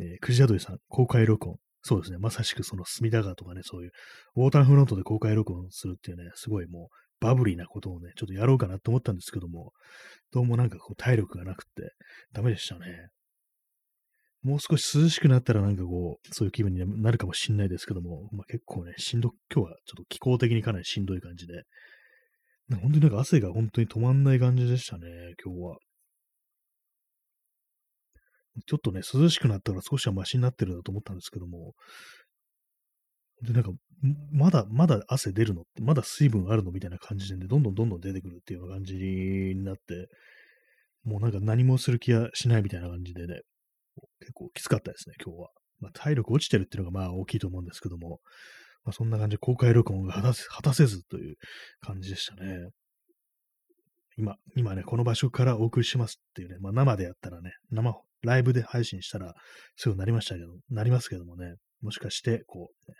[0.00, 1.56] えー、クジラドリさん、公開録音。
[1.86, 3.90] そうですね、まさしくその隅田川とかね、そういう
[4.36, 9.72] ウォーターフロントで公開録音するっていうね、すごいもうバブリーなことをね、ちょっとやろうかなと思ったんですけども、
[10.32, 11.92] どうもなんかこう体力がなくって
[12.32, 12.86] ダメでしたね。
[14.44, 21.62] もう少し涼しくなったらなんかこう、そういう気分になるかもしんないですけども、まあ、結構ね、しんど、今日はちょっと気候的にかなりしんどい感じで、
[22.70, 25.08] 本当になんか汗が本当に止まんない感じでしたね、
[25.44, 25.76] 今日は。
[28.66, 31.72] ちょっとね、涼しくなったら少しはマシになってるなと思ったんですけども、
[33.42, 33.70] で、なんか、
[34.30, 35.64] まだ、まだ汗出るの？
[35.80, 36.70] まだ水分あるの？
[36.70, 40.08] みたいな感じで、どんどんどんどん出てくるっていうような感じになって、
[41.02, 43.40] もうなんか何もする気がしないみたいな感じでね、
[44.20, 45.48] 結構きつかったですね、今日は。
[45.80, 48.20] まあ、体力落ちてるっていうのがまあ大きいと思うんですけども、
[48.84, 51.36] まあ、そんな感じで公開録音が果たせ果たせずという
[51.80, 52.68] 感じでしたね。
[54.16, 59.34] 今、今ね、この場所からお送りしますっていうね、まあ生でやったらね、生、ライブで配信したら、
[59.76, 62.96] そうなりましたけど、なりますけどもね、もしかして、こう、ね、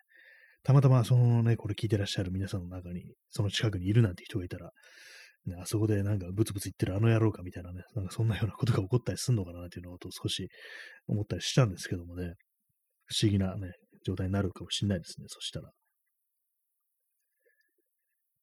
[0.65, 4.73] たまたまそのね、これ聞いてらっしゃる皆さんの中に、その近くにいるなんて人がいたら、
[5.47, 10.49] ね、あそこでなんかブツブツ言ってるあの野郎かみたいなね、なんかそんなようなことが起こったりするのかなっていうのを少し
[11.07, 12.35] 思ったりしたんですけどもね、
[13.07, 13.73] 不思議なね、
[14.07, 15.71] 状態になるかもしれないですね、そしたら。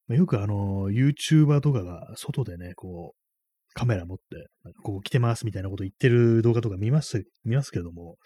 [0.07, 4.23] まあ、よくあの、YouTuber とかが外でね、こう、カメラ持って、
[4.63, 8.17] なんかここ来てますみたいなこと言ってる動画とか見ます、見ますけども、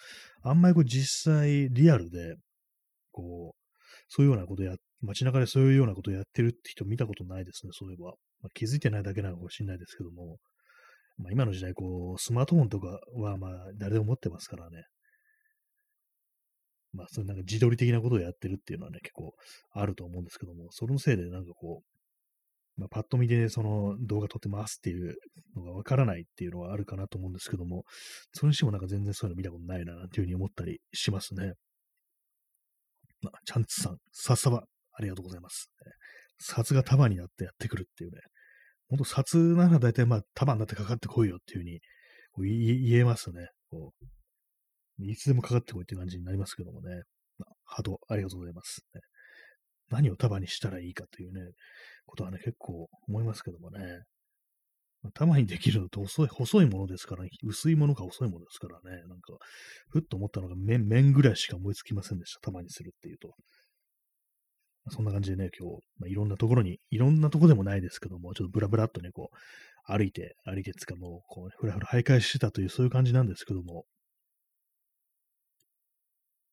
[0.41, 2.35] あんまりこう実際リアルで、
[3.11, 3.65] こう、
[4.09, 8.13] そういうようなことや、街中でそういうようなことやってるって人見たことないですね、そういえば。
[8.45, 10.37] まあ、気づいてないだけなのかもしれないですけども、
[11.17, 14.83] まあ、今の時代、こう、スマートフォンとかは、まあ、誰でも持ってますからね。
[16.93, 19.33] まあ、そういうなんか自撮り的なことをやってるっていうのはね、結構
[19.71, 21.81] あると思うんですけども、そのせいでなんかこ
[22.77, 25.15] う、まあ、パッと見でその動画撮ってますっていう
[25.55, 27.83] のがわからないっていうのはあるかなと思うんですけども、
[28.33, 31.53] それにしてもなんか全然そういうの見たことないな、なんていうふうに思ったりしますね。
[33.21, 35.71] まあ、チャンツさん、さっさば、ありがとうございます。
[36.39, 38.19] 札が束になってやってくるっていうね。
[38.87, 41.79] ほんと札なら大体まあ束になってかかってこいよっていうふうに
[42.31, 43.47] こう言えますね。
[43.69, 43.93] こ
[44.99, 47.03] ういつでもかかってこいって感じになりますけどもね。
[47.37, 48.85] まあ、ハートありがとうございます、
[49.89, 51.41] 何を束にしたらいいかというね、
[52.05, 54.03] ことはね、結構思いますけどもね。
[55.03, 59.33] 頭にできるのって細い、細いものですから、ね、薄いものか細いものですからね、なんか、
[59.89, 62.39] ふっと思ったのが面、面ぐらいしか思いつきませんでした。
[62.39, 63.35] 玉にするっていうと。
[64.89, 69.35] そんな感じでね、今日、まあ、いろんなところに、いろんなとこでもないですけども、ちょっとブラブラっとね、こう、
[69.91, 73.85] 歩いて、歩いてつかもう、こう、ふらふら徘徊してたという、そういう感じなんですけども、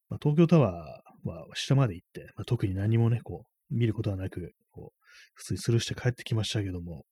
[0.09, 5.01] まあ、東京タワーは下まで行って、まあ、特に何もね、こう、見ることはなく、こう、
[5.35, 7.05] 普通にスルーして帰ってきましたけども、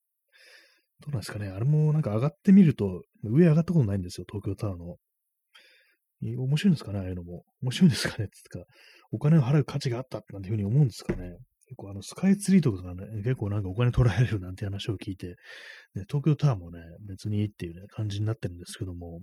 [1.00, 4.96] どうなんですかね、あれもなんか上がってみると、上上がったことないんですよ、東京タワーの。
[6.22, 7.44] 面白いんですかね、ああいうのも。
[7.62, 8.60] 面白いんですかね、つか、
[9.10, 11.36] お金を払う価値があったなんていうふうに思うんですかね。
[11.66, 15.36] 結構あの、スカイツリーとかがね、結構なんかお金取られるなんて話を聞いて、
[15.94, 19.20] ね、東京タワーもね、別にいいっていうね、感じになってるんですけども、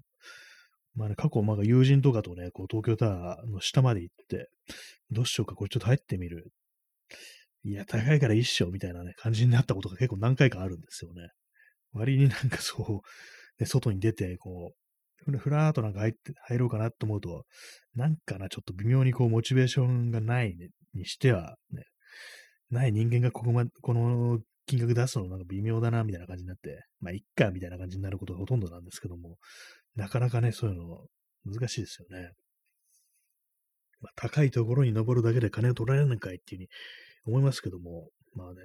[0.96, 4.50] まあね、過去、まあ友人とかとね、こう東京タワーの下まで行って、
[5.12, 6.52] どうしようか、これちょっと入ってみる。
[7.64, 11.30] いや、高いから一緒みたいなね、感じになったことが結構何回かあるんですよね。
[11.92, 14.87] 割になんかそう、ね、外に出て、こう、
[15.40, 17.46] ふらーっとなんか入って、入ろうかなと思うと、
[17.96, 20.56] なんかな、ちょっと微妙にこう、モチベーションがない
[20.94, 21.84] にしては、ね、
[22.70, 29.38] ない人間がここま、この金額出すのなんか微妙だな、みたいな感じになって、まあ、いっか、みたいな感じになることがほとんどなんですけども、
[29.96, 31.08] なかなかね、そういうの
[31.46, 32.32] 難しいですよね。
[34.02, 36.68] まあ、高いところに登るだけで金を取られるのかいっていう
[37.26, 38.56] ふうに思いますけども、まあね、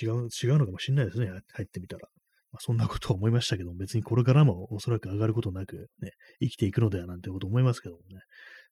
[0.00, 2.08] 違う、違うのかもしれないですね、入ってみたら。
[2.54, 8.20] まあ、そんなことは思いましたけど、 別にこれからもおそらく上がることなく、ね、生きていくのではなんてこと思いますけどもね。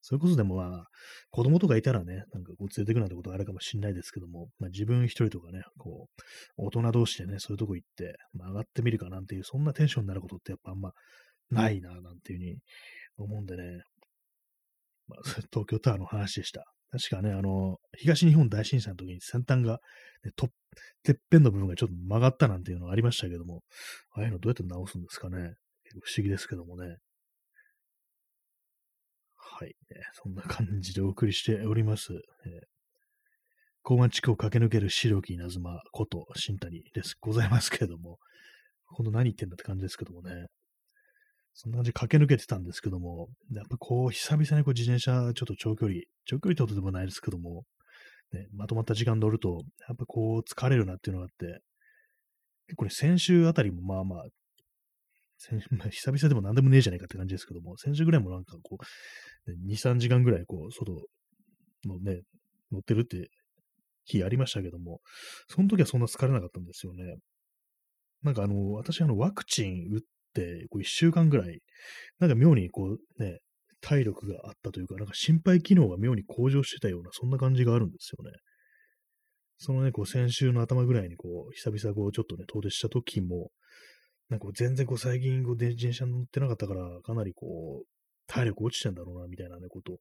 [0.02, 0.86] それこそでもまあ、
[1.30, 6.22] 子供とかいたらね、なんかこう連れてくなんてことがあるかもしれないですけども、まあ自分一人とかね、こう、
[6.56, 10.92] 大人同士でね、そういうとこ行って、まあ上がってみるかなんていう、そんなテンションになることってやっぱあんま
[11.50, 12.58] ないな、なんていうふうに
[13.16, 13.82] 思うんでね、
[15.08, 16.64] まあ、 東京タワーの話でした。
[16.92, 19.80] 確かね、あの、東日本大震災の時に先端が、
[20.24, 20.48] ね、と、
[21.02, 23.62] てっぺんの部分がちょっと曲がったなんていうのがありましたけども、
[24.14, 25.54] ああいうのどうやって直すんですかね。
[26.04, 26.98] 不思議ですけどもね。
[29.34, 29.74] はい、ね。
[30.12, 32.12] そんな感じでお送りしております。
[32.12, 32.20] えー、
[33.82, 37.16] 高慢地区を駆け抜ける白木稲妻こと新谷です。
[37.20, 38.18] ございますけれども、
[38.84, 40.46] ほんと何言ってんだって感じですけどもね。
[41.54, 47.64] そんな感じ駆け抜けてたんですけども、やっぱこう、久々にこう自転車、ちょっと長距離、長距離ってことでもないですけども、
[48.32, 51.60] ね、まとまった時間乗ると、やっぱこう、疲れるなっていうのがあって、
[52.66, 54.24] 結構ね、先週あたりもまあまあ、
[55.36, 58.78] 先 まあ、久々でも何でもねえじゃないかって感じですけども、先週ぐらいもなんかこ
[59.46, 61.06] う、ね、2、3時間ぐらいこう、外
[61.84, 62.22] のね、
[62.70, 63.28] 乗ってるって
[64.04, 65.00] 日ありましたけども、
[65.48, 67.16] その時はそんな疲れなかったんですよね。
[68.22, 70.00] なんかあの、私あの、ワクチン打っ、
[70.70, 71.60] こう1週間ぐらい、
[72.18, 73.40] なんか妙にこうね、
[73.80, 78.36] 体力があったというか、なんか心肺機能が妙に向上してたような、そんな感じがあるんですよね。
[79.58, 83.50] そのね、こう先週の頭ぐらいにこう、久々こう、ちょっとね、遠出した時も、
[84.28, 87.86] なんか全然こう最近こう電車に乗ってなかったから、かなりこう、
[88.26, 89.98] 体力落ちてんだろうな、みたいなね、こと、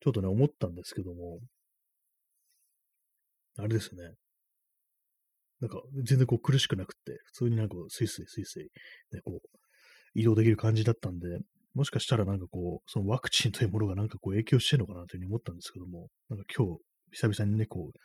[0.00, 1.40] ちょっとね、思ったんですけども、
[3.58, 4.14] あれですね。
[5.60, 8.64] なんか、全然こう苦しくなくって、普通になんかスイスイスイスイ、
[9.12, 9.58] ね、こう、
[10.14, 11.26] 移動できる感じだったんで、
[11.74, 16.80] もしかしたらなんかこう、そのワクチンというものがなんかこう影響してるのかなというふうに思ったんですけども、なんか今日、
[17.12, 17.98] 久々にね、こう、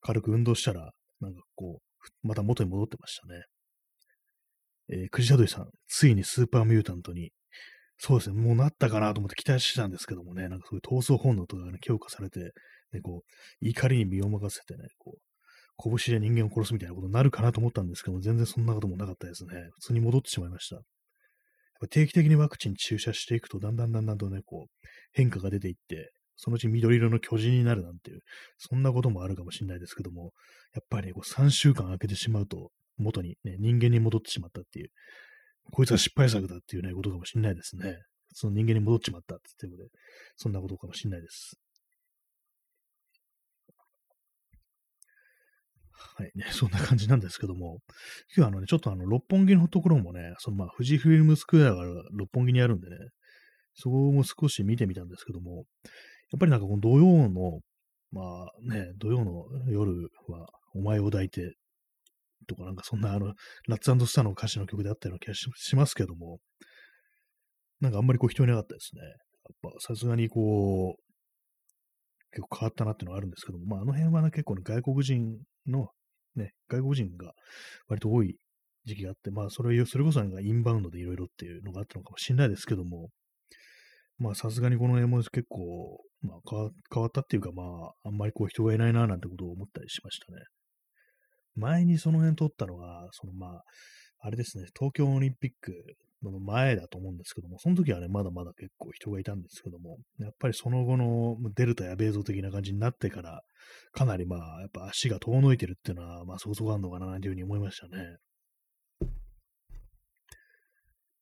[0.00, 3.42] 軽く運動したら、なんかこう、また元に戻ってましたね。
[4.90, 7.32] えー、クジラドイさん、ついにスーパーミュータントに、
[7.98, 12.40] そうですね、もうなったかなと思って期待してたんですけどもね、なんかそういう闘争本能とかがね、強化されて、
[12.92, 15.20] ね、こう、怒りに身を任せてね、こう、
[15.98, 19.68] 拳で人間を殺すみたいなことになるかなと思ったんですけども、全然そんなこともなかったですね。
[19.74, 20.80] 普通に戻ってしまいました。
[21.86, 28.20] 定期的にワクチン注射していくと、だんだんだんだんとね、こう、変化が出ていって、そのうち緑色の巨人になるなんていう、
[28.56, 30.32] そんなこともあるかもしれないですけども、
[30.74, 34.90] やっぱり、ね、こう3週間空けてしまうと、元に、ね、人間に戻ってしまったっていう、
[35.72, 37.96] こいつは失敗作だっていうね、ことかもしれないですね。
[38.32, 39.90] その人間に戻っちまったっていうことで、
[40.36, 41.58] そんなことかもしれないです。
[45.98, 47.78] はいね、そんな感じなんですけども、
[48.34, 52.96] 今日はあのね、ちょっとあの、六本木のところもね、そのまあ、富士フィルムスクエアが六本木にあるんでね、
[53.74, 55.64] そこも少し見てみたんですけども、
[56.32, 57.60] やっぱりなんかこの土曜の、
[58.12, 61.56] まあね、土曜の夜は、お前を抱いて、
[62.46, 63.34] とかなんかそんなあの、
[63.66, 66.38] ラッツスターの歌詞の曲であったような気がしますけども、
[67.80, 69.02] なんかあんまりこう人いなかったですね。
[69.02, 71.02] やっぱさすがにこう、
[72.30, 75.38] 結構変わったなっていうのはあるんですけども、まああの辺はね、結構ね、外国人
[75.68, 75.88] の
[76.36, 77.32] ね、外国人が
[77.88, 78.36] 割と多い
[78.84, 83.10] 時期があって、まあ、それそれこそなんかインバウンドでいろいろっていうのがあったのかもしれないですけども、
[84.18, 90.42] まあ、さすがにこの辺も結構、まあ変わ、ったっていうか、まあ、あんまりこう人がいないななんてことを思ったりしましたね。
[91.54, 93.62] 前にその辺撮ったのが、そのまあ、
[94.20, 95.72] あれですね、東京オリンピック
[96.22, 103.42] の前だと思うんですけども、その時はね、まだまだ結構人がいたんですけども、やっぱりその後のデルタや米増的な感じになってから、
[103.92, 108.16] かなりまあ、やっぱ足が遠のいてるっていうのは、まあ、そこそこあるのかな、なんていうふうに思いましたね。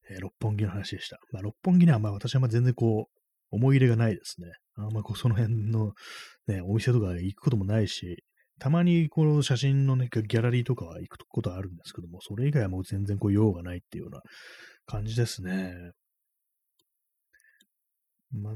[0.08, 1.18] えー、六本木の話でした。
[1.32, 3.16] まあ、六本木にはまあ私はまあ全然こう、
[3.50, 4.48] 思い入れがないですね。
[4.74, 5.92] あんまこうその辺の
[6.46, 8.24] ね、お店とか行くこともないし、
[8.58, 14.22] たまにこの写真のね、ギャラリーとかは行くことあるんですけども、それ以外はもう全然こう用がないっていうような
[14.86, 15.74] 感じですね。
[18.32, 18.54] まあ、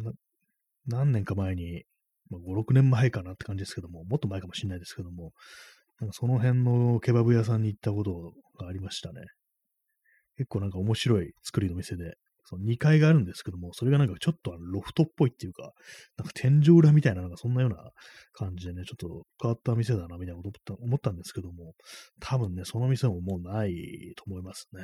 [0.87, 1.85] 何年か前に、
[2.31, 5.33] まあ、5、6年前かなって感じですけども、もっと前かもしれないですけども、
[6.01, 9.21] なんかその辺のケバブ屋さんに行ったことがありましたね。
[10.39, 12.15] 結構なんか面白い作りの店で、
[12.51, 15.73] その2階があるんですけども、それがなんかちょっとロフトっぽいっていうか、
[16.17, 17.91] なんか天井裏みたいな、なんかそんなような
[18.33, 21.75] 感じでね、ちょっと変わった店だな、みたいなこと思ったんですけども、
[22.19, 23.73] 多分ね、その店ももうない
[24.17, 24.83] と思いますね。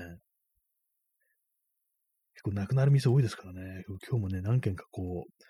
[2.35, 5.47] 結構なくなる店多いですからね、今日もね、何軒かこう、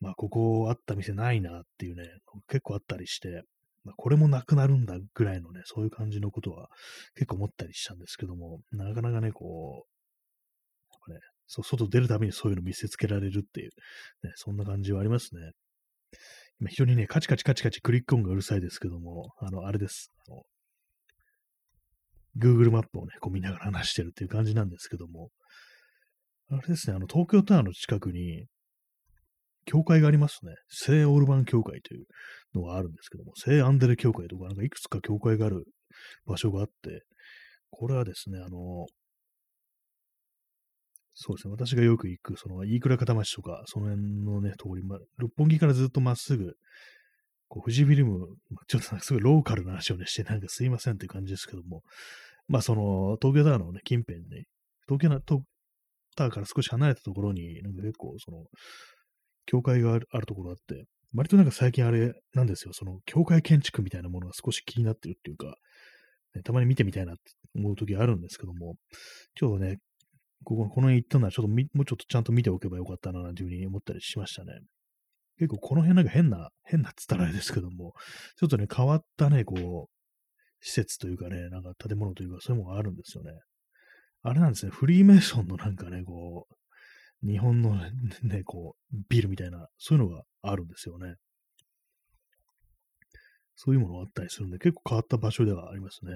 [0.00, 2.04] まあ、ここあった店ないなっていうね、
[2.48, 3.42] 結構あったりして、
[3.84, 6.68] まあ、これもなくなるんだぐらいのね、そういう感じのことは
[7.14, 9.93] 結構思ったりしたんですけども、なかなかね、こう、
[11.46, 13.70] そう、外出るためにそういうの見せつけられるっていう、
[14.22, 15.52] ね、そんな感じはありますね。
[16.60, 20.12] 今非常にね、カチカチカチカチクリック音がうるさいですけども、あの、あれです。
[20.28, 20.42] あの
[22.36, 25.30] Google マップをね、こう見ながら話してるっていう感じなんですけども、
[26.50, 28.46] あれですね、あの、東京タワーの近くに、
[29.66, 30.52] 教会がありますね。
[30.68, 32.04] 聖オルバン教会という
[32.54, 35.64] のがあるんですけども、聖アンデレ教会とか、なんかいくつか教会がある
[36.26, 37.02] 場所があって、
[37.70, 38.86] これはですね、あの、
[41.14, 41.52] そうですね。
[41.52, 46.56] 私がよく行く、その、飯倉片町とか、その辺のね、通り、ま、六本木からずっとまっすぐ、
[47.48, 48.36] こう、富士フィルム、
[48.66, 51.82] ちょっとなんかすごいローカルな話をね、して、なんかすいませんっていう感じですけども、
[52.48, 54.44] まあ、その、東京タワーのね、近辺で、
[54.88, 55.42] 東京東
[56.16, 58.46] タワーから少し離れたところに、なんか結構、その、
[59.46, 60.84] 教会があるあるところあって、
[61.14, 65.56] 割となんか最近あれなんですよ、その、教会建築みたいなものが少し気になってるっていうか、
[66.34, 67.22] ね、たまに見てみたいなって
[67.54, 68.74] 思う時あるんですけども、
[69.36, 69.78] ちょっとね、
[70.44, 74.52] ここ、この辺行ったのはちょっともうちょっとちゃんと見ておけばよかったな、なんていうふうに思ったりしましたね。
[75.38, 77.94] 結構この辺なんか変な、変なっつったらあれですけども、
[78.36, 83.32] ちょっとね、変わったね、こう、施設というかね、なんか建物というか、そういうものがあるんですよね。
[84.22, 87.74] あれなんですね、フリーメイソンのなんかね、こう、日本の
[88.22, 91.16] ね、こう、ビルみたいな、そういうのがあるんですよね。
[93.56, 96.12] そういうものがあったりするんで、結構変わった場所ではありますね。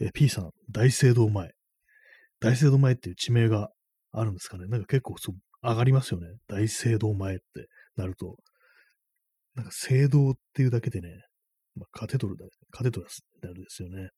[0.00, 1.52] え、P さん、大聖堂前。
[2.40, 3.70] 大聖堂前っていう地名が
[4.12, 4.66] あるんですかね。
[4.66, 6.28] なんか結構そう上がりますよね。
[6.48, 8.36] 大聖堂前ってなると。
[9.54, 11.08] なんか聖堂っていうだけでね、
[11.74, 14.10] まあ、カテドルだ、カテドラスってあるですよね。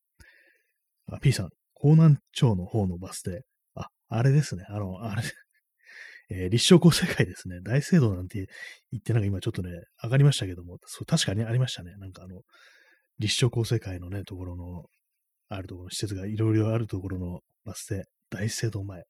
[1.11, 3.45] あ、P さん、港南町の方のバス停。
[3.75, 4.65] あ、あれですね。
[4.69, 5.23] あの、あれ、
[6.31, 7.61] えー、立正高世界ですね。
[7.63, 8.47] 大聖堂なんて
[8.93, 9.71] 言ってなんか今ちょっとね、
[10.03, 11.95] 上がりましたけども、そう、確かにありましたね。
[11.97, 12.43] なんかあの、
[13.19, 14.85] 立正高世界のね、ところの、
[15.49, 19.05] あるところの施設がいろいろあるところのバス停、大聖堂前。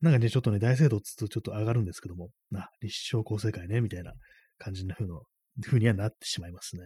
[0.00, 4.12] なんかね、ちょっとね、大聖堂つつとちょっと上がるんですけども、な、立正高世界ね、みたいな
[4.58, 5.22] 感じの風の、
[5.64, 6.82] 風にはなってしまいますね。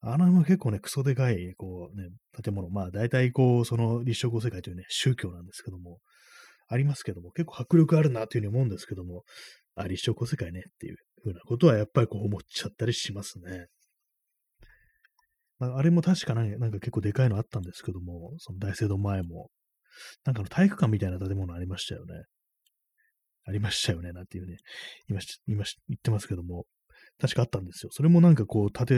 [0.00, 2.08] あの辺も結構ね、クソでかい、こうね、
[2.42, 5.98] 建物、まあ大体こう、その立正高世界というね、宗教なんですけども、
[6.68, 9.24] ありますけども、結構迫力あるなというふうに思うんですけども、
[9.74, 13.66] あ、立正高世界ねっていうふうなことはやっぱりこう思っちゃったりしますね。
[15.58, 19.50] まあ、あれも確かね、なんか結構でかいのあったんですけども、その大聖堂前も、
[20.24, 22.24] なんかの体育館みたいな建物ありましたよね。
[23.44, 24.56] ありましたよね、なんていうね、
[25.08, 26.66] 今、今言ってますけども、
[27.18, 27.90] 確かあったんですよ。
[27.92, 28.94] それもなんかこう、建て、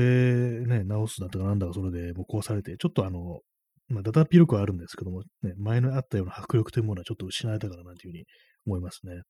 [0.67, 3.41] ね、直すだとかなんだかそれでもう壊されて、ちょっとあの、
[3.89, 8.25] まあ、だだっ広くはあるんですけども、ね、前のあったような迫力というものはちょっと失われたからなんていうふうに
[8.67, 9.23] 思いますね。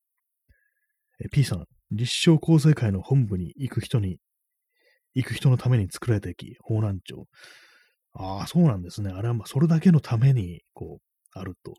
[1.22, 4.18] え P さん、立正厚生会の本部に行く人に、
[5.14, 7.26] 行く人のために作られた駅、方南町。
[8.14, 9.10] ああ、そうなんですね。
[9.10, 11.74] あれはまあ、それだけのために、こう、あると。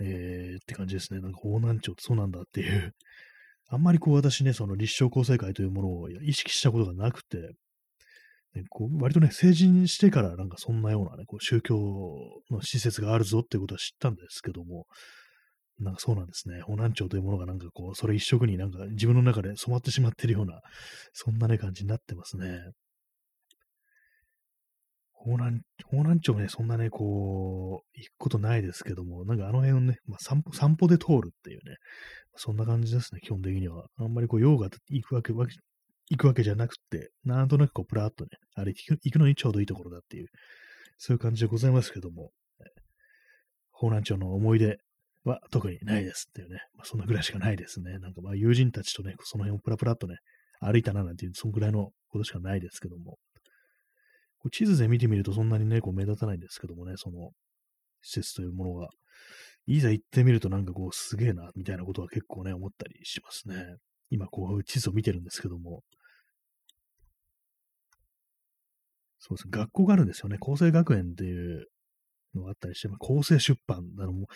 [0.00, 1.20] えー、って感じですね。
[1.20, 2.94] なんか、方南町ってそうなんだっていう。
[3.68, 7.54] あんまりこう、私ね、その立正厚生会というものを意識したことがなくて、
[8.54, 14.86] ね、こう割とね、成人してからなんかそんなようなね、こう宗教の施設があるぞっていうことは知ったんですけども、
[15.78, 16.60] なんかそうなんですね。
[16.62, 20.60] 保南町というものがなんかこう、それ一色になんか自分の中で染まってしまってるような、
[21.12, 22.60] そんなね、感じになってますね。
[25.22, 31.76] 方南、方南町ね、そんなね、こう、行くことないですけども、なんかあの辺をね、まあ、散歩、散歩で通るっていうね、
[32.36, 33.84] そんな感じですね、基本的には。
[33.98, 40.28] あんまりこう、用が行くわけ、行くわけじゃなくて、なんとなくこう、プラーっとね、歩いて行くのにちょうどいいところだっていう、
[40.96, 42.30] そういう感じでございますけども、
[43.72, 44.78] 方南町の思い出
[45.24, 47.98] は特にないですっていうね、まあ、そんなぐらいしかないですね。
[47.98, 50.16] なんかまあ友人たちとね、その辺をプラプラっとね、
[50.60, 53.18] 歩いたななんていう、そんぐらいのことしかないですけども、
[54.42, 57.30] こ地図で見てみるとそんなにね、こう目立たないんですけどもね、その
[58.02, 58.88] 施設というものが。
[59.66, 63.76] いざ行ってみるとなんかこうすげえな、みたいなことは結構ね、思ったりしますね。
[64.10, 65.82] 今こう地図を見てるんですけども、
[69.18, 70.38] そうですね、学校があるんですよね。
[70.40, 71.66] 厚生学園っていう
[72.34, 74.26] のがあったりして、厚生出版なのも、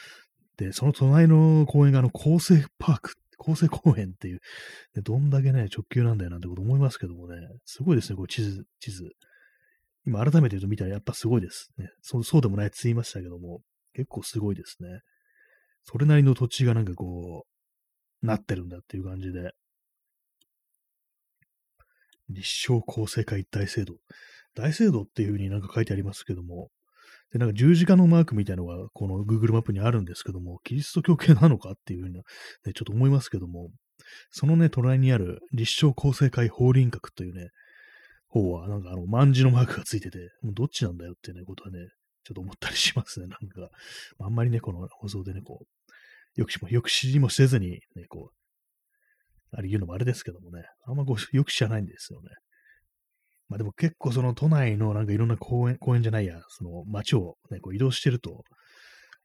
[0.57, 4.41] で、その隣の公園があの、厚生パーク、厚生公園っていう、
[5.03, 9.11] どんだけね、直球なんだよなんてこと思いますけどもね、すごいですね、こう地図、地図。
[10.07, 11.89] 今改めて言うと見たらやっぱすごいですね。
[12.03, 13.61] そうそうでもないって言いましたけども、
[13.95, 15.01] 結構すごいですね。
[15.85, 17.47] それなりの土地がなんかこ
[18.23, 19.53] う、なってるんだっていう感じで。
[22.31, 23.95] 立正厚生会大聖堂。
[24.55, 26.71] 大聖堂っていうふうになんか書いてありますけども、
[27.33, 32.23] で、なんか十字架のマークみたいなのが、この Google マップにあるんですけども、キリスト教系なのかっていうふうに、ね、
[32.75, 33.71] ちょっと思いますけども、
[34.31, 37.51] そのね、隣にある立正厚生会法輪閣というね、
[38.35, 41.79] 方は、なんかあの、万字のマークがついてて、もうどっちなんだよっていうね、ことはね、
[42.25, 43.71] ちょっと思ったりしますね、なんか。
[44.21, 52.31] あんまりね、この放送でね、こう、よくしも、よく知りもせずに、ね、こう、あれ言うのもあれですけどもね、あんまこう、よく知らないんですよね。
[53.49, 58.43] まあでも結構その都内のなんかいろんな公園、公園じゃないや、その街をね、こう移動してると、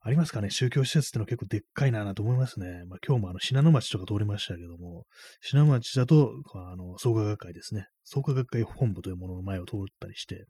[0.02, 0.50] ありますかね？
[0.50, 2.86] 宗教施設ってのは結構でっかいなと思いますね。
[2.88, 5.04] まあ今日もあの信濃町とか通りましたけども、
[5.42, 7.88] 信濃町だと、あの、創価学会ですね。
[8.06, 10.46] 創価学会本部というものの前を通ったりして、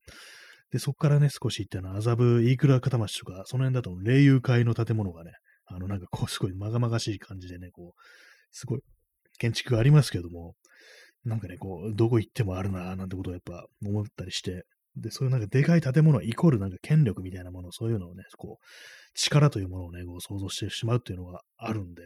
[0.72, 5.32] で、そこからね、少し行ったのは麻布飯倉片町とか、その辺だと霊友会の建物がね、
[5.66, 8.02] あのなんかこうすごいまがまがしい感じでね、こう、
[8.52, 8.82] すごい
[9.40, 10.54] 建築がありますけども、
[11.26, 14.64] なんかね、こう、どこ行ってもあるな、なんてことをやっぱ思ったりして、
[15.00, 18.66] で、そういうなんかでかい建物イコールなんか権力みたいなもの、そういうのをね、こう、
[19.14, 22.04] 力というものをね、こう想像してしまうっていうのがあるんで、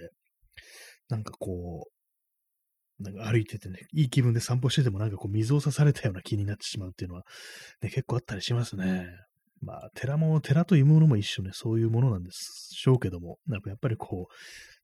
[1.09, 7.23] なんかこう、なんか歩いててね、いい気分で散歩しててもなんかこう水を差されたような気になってしまうっていうのは、
[7.81, 9.07] ね、結構あったりしますね。
[9.61, 14.33] まあ、寺も、寺というものも一緒ね、そういうものなんでしょうけども、なんかやっぱりこう、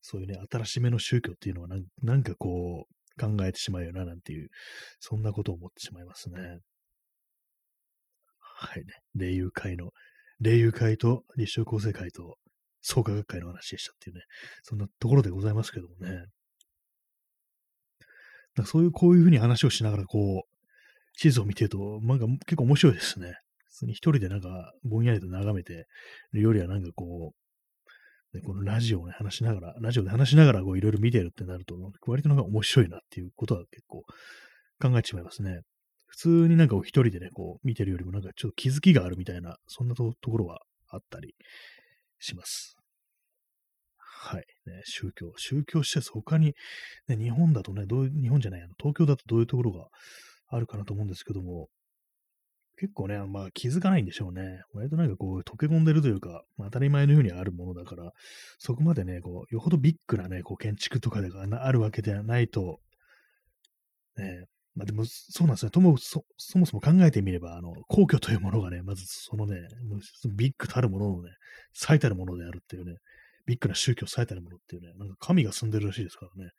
[0.01, 1.67] そういうね、新しめの宗教っていうのは
[2.01, 4.49] なんかこう、考えてしまうよな、なんていう、
[4.99, 6.59] そんなことを思ってしまいますね。
[8.61, 8.93] はいね。
[9.15, 9.91] 霊友会の、
[10.41, 12.35] 霊友会と立正厚生会と
[12.81, 14.21] 創価学会の話でしたっていうね、
[14.63, 16.25] そんなところでございますけどもね。
[18.55, 23.33] だそういう、こういうふうに話をしながら、こう、地図を見てると、なんか結構面白いですね。
[23.69, 25.85] 普通に一人でなんかぼんやりと眺めて
[26.33, 27.33] るよりはなんかこ
[28.33, 31.75] う、ね、このラジオをね、話しながら、ラジオで話しながらこういろいろ見てるってなると、
[32.07, 34.03] 割となんか面白いなっていうことは結構
[34.81, 35.61] 考えてしまいますね。
[36.09, 41.35] 普通になんか一人でね、こう見てるよりもなんかちょっと気づきがあるみたいな、そんなところはあったり
[42.19, 42.75] します。
[43.97, 44.45] はい。
[44.65, 46.53] ね、宗教、宗教施設、他に、
[47.07, 49.87] ね、日本だとね、どう、日本じゃない、あの東京だとどういうところが
[50.49, 51.69] あるかなと思うんですけども、
[52.77, 54.61] 結構ね、まあ気づかないんでしょうね。
[54.73, 58.11] 割となんかこう溶け込んでるというか、まあ、当たり前のようにあるものだから、
[58.57, 62.79] そこまでね、こう、よほどビッグなね、こう建築とかでがあるわけではないと、
[64.17, 64.45] ね、
[64.75, 65.71] まあでもそうなんですね。
[65.71, 69.55] ともそ、そもそも考えてみれば、あの、皇居というものがね、まずそのね、
[70.35, 71.31] ビッグたるもののね、
[71.73, 72.95] 最たるものであるっていうね、
[73.45, 76.51] ビッグな宗教最たるものっていうね、なんか神が住んでるらしいですからね。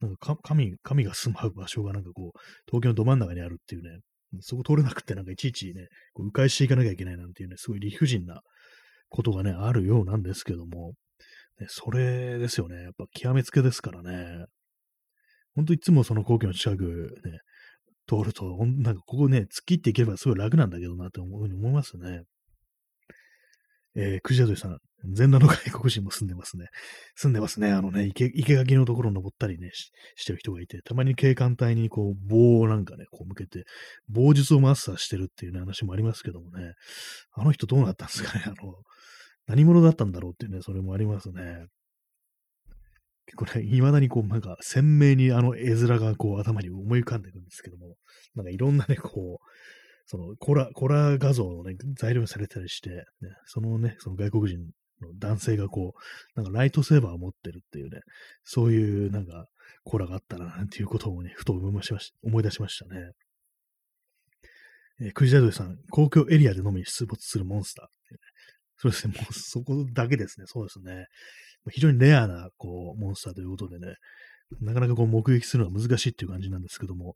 [0.00, 4.00] なんか神、神が住まう場所がなんかこう、東京のど真ん中にあるっていうね、
[4.40, 8.42] そこ通れなくて、なんかいちいちね、こう迂回していかなきゃいけないなんていうね、すごい理不尽な
[9.08, 10.94] ことがね、あるようなんですけども、
[11.60, 12.82] ね、それですよね。
[12.82, 14.46] やっぱ極めつけですからね。
[15.54, 17.40] ほんといつもその皇居の近くね、
[18.06, 22.22] 通ると、なんかここね、突っ切っていければすごい楽なんだけどなって思うふうに思いますね。
[23.96, 26.66] えー、クジラドさん、全裸の外国人も住んでますね。
[27.16, 27.72] 住んでますね。
[27.72, 33.64] あのね、池、垣のところ登ったりねし、してる人がいて、たまに警官隊にこう、棒をなんかね、こう向けて、
[34.08, 36.74] 棒術をマスターしてるっていう、ね、話もありますけどもね、
[37.32, 38.44] あの人どうなったんですかね。
[38.46, 38.54] あの、
[39.46, 41.66] 何者だったんだろうっていうね、それもありますね。
[43.30, 47.94] 結構ね、未だにこう、なんか鮮明にあの絵面がこう頭に思い浮かんでるんですけども、
[48.34, 49.46] なんかいろんなね、こう、
[50.06, 53.04] そのコラ、コラ画像のね、材料にされたりして、ね、
[53.46, 54.58] そのね、その外国人
[55.00, 58.00] の男性がこう、なんかライトセーバーを持ってるっていうね、
[58.42, 59.46] そういうなんか
[59.84, 61.92] コラがあったな、なんていうことをね、ふと思いまし
[62.24, 63.12] 思い出しましたね。
[65.02, 68.16] えー、クジラドリさん、公共エリアでのみ出没するモンスター、
[68.80, 70.46] そうですね、もうそこだけですね。
[70.48, 71.06] そうですね。
[71.68, 73.94] 非常にレアな、こう、モンスターということでね、
[74.60, 77.14] なかなかこう目撃するのは難しいっていう感じなんですけども、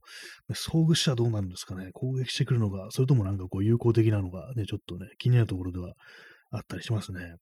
[0.53, 1.91] 遭遇したらどうなるんですかね？
[1.93, 5.95] 攻撃してくるのが、それともなんかこう有効的なのがね、ちょっとね、気になるところでは
[6.53, 7.35] あったりしますね。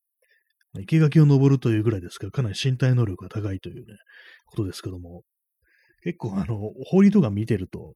[0.89, 3.83] 生垣を登るというぐらいですから、かなり身体能力が高いというね、
[4.47, 5.21] ことですけども、
[6.03, 7.93] 結構あの、法理とか見てると、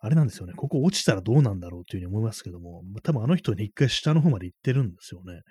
[0.00, 5.42] あれなんですよね、ここ落ちたらどうなんだろうっていうふうに思いますけども、多分あの人に一回下の方まで行ってるんですよね。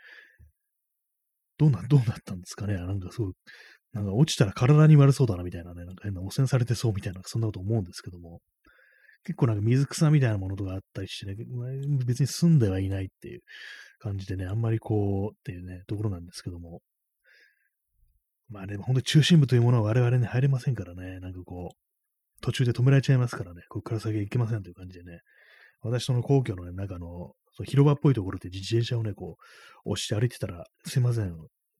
[1.57, 2.75] どうな、どうなったんですかね？
[2.75, 3.33] なんかすごい、
[3.93, 8.41] なんか落ちたら体に悪そうだなみたいなね、なんか変な汚染されてそうみたいな、そんなこと思うんですけども、
[9.23, 11.35] 結構なんか水草みたいなものとかあったりしてね、
[12.05, 13.41] 別に住んではいないっていう
[13.99, 16.81] 感じでね、あんまりこうっていうね、ところなんですけども、
[18.49, 25.19] まあね、本当に中心部というものは我々に入れませんからね、なんかこう、途中で止められちゃいますからね、ここから先行けませんという感じでね、
[25.81, 29.37] 私その皇居の、ね、中のその広場っぽいところで自転車をね、こ
[29.85, 31.35] う、押して歩いてたら、すいません、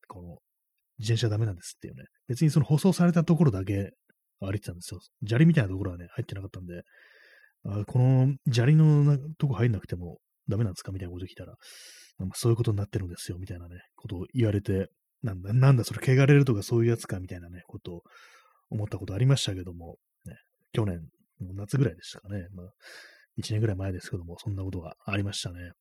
[0.07, 0.37] この、
[0.97, 3.91] 自転車ダメなんですっていうね、別にその舗装されたところだけ
[4.39, 4.99] 歩いてたんですよ。
[5.23, 6.81] 砂利みたいなところはね、入ってなかったんで、
[7.65, 10.17] あこの砂利のとこ入んなくても
[10.47, 10.91] ダメなんですか？
[10.91, 11.53] みたいなこと聞いたら、
[12.17, 14.89] なんかそういうことになってるんですよ、みたいなね、ことを言われて、
[15.21, 18.01] なんだ、なんだ、それ、汚れるとかそういうやつか、みたいなね、ことを
[18.69, 20.35] 思ったことありましたけども、ね、
[20.71, 21.01] 去年、
[21.39, 22.47] 夏ぐらいでしたかね。
[22.53, 22.67] まあ、
[23.37, 25.71] 1年ぐらい前ですけども、そんなことがありましたね。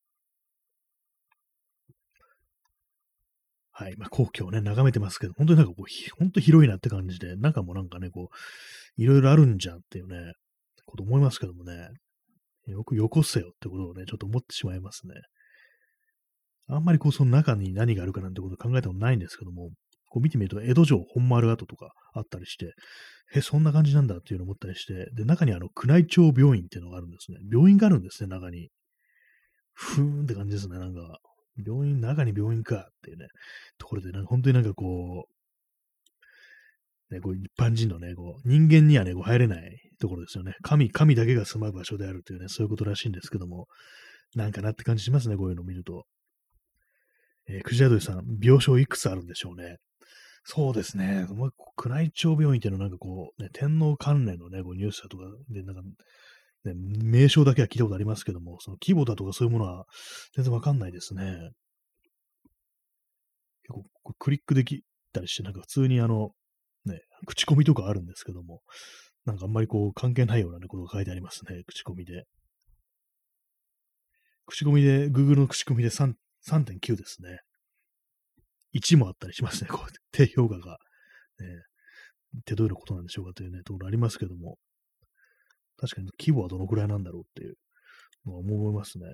[3.79, 3.97] はい。
[3.97, 10.33] まあ、皇居をね、眺めてますけど、本当になんかこう、本当広いなって感じで、中もなんかね、こう、いろいろあるんじゃんっていうね、
[10.87, 11.91] こと思いますけどもね、
[12.67, 15.15] よくよこせよってことをね、ちょっと思ってしまいますね。
[16.69, 19.71] あんまりこう、その中に何があるかなんてこと考えたことないんですけども、
[20.09, 22.75] こう見てみると、江戸城本丸跡とかあったりして、
[23.35, 27.39] え、そんな感じなんだっていうのを思ったりして、で、中にあの、宮内庁病院っていうのがあるんですね。
[27.51, 28.71] 病院があるんですね、中に。
[29.73, 31.19] ふーんって感じですね、なんか。
[31.65, 33.27] 病院、中に病院かっていうね、
[33.79, 35.27] ところで、なんか本当になんかこ
[37.11, 40.55] う、ね、こう一般人のね、こう、人間にはね、こう入れないところですよね。
[40.63, 43.67] 神、神だけが住まう場所であるというね、そういうことらしいんですけども、
[44.35, 46.05] なんかなって感じしますね、こういうのを見ると。
[47.49, 49.77] えー、クジラドリさん、病床いくつあるんでしょうね。
[50.45, 51.27] そうですね。
[51.85, 55.83] 宮内庁病院っていうのはなんかこう、ね、天皇関連のね、こうニュースだとかで、なんか、
[56.65, 59.87] ね、名称だけは聞いたことありますけども、その規模だとかそういうものは
[60.35, 61.51] 全然わかんないですね。
[63.65, 64.83] 結構クリックでき
[65.13, 66.31] たりして、なんか普通にあの、
[66.85, 68.61] ね、口コミとかあるんですけども、
[69.25, 72.25] なんかあんまりこう関係ないような、ね、ことが書いてありますね、口コミで。
[74.47, 75.91] 口コミで、Google の口コミで
[76.49, 77.41] 3.9ですね。
[78.75, 80.79] 1もあったりしますね、こう、 低評価が。
[81.39, 81.47] ね、
[82.41, 84.59] ってどういうことなんでしょうかというね、ところありますけども、
[85.77, 87.57] 確かに規模はどのくらいなんだろうっていう
[88.25, 89.07] のは思いますね。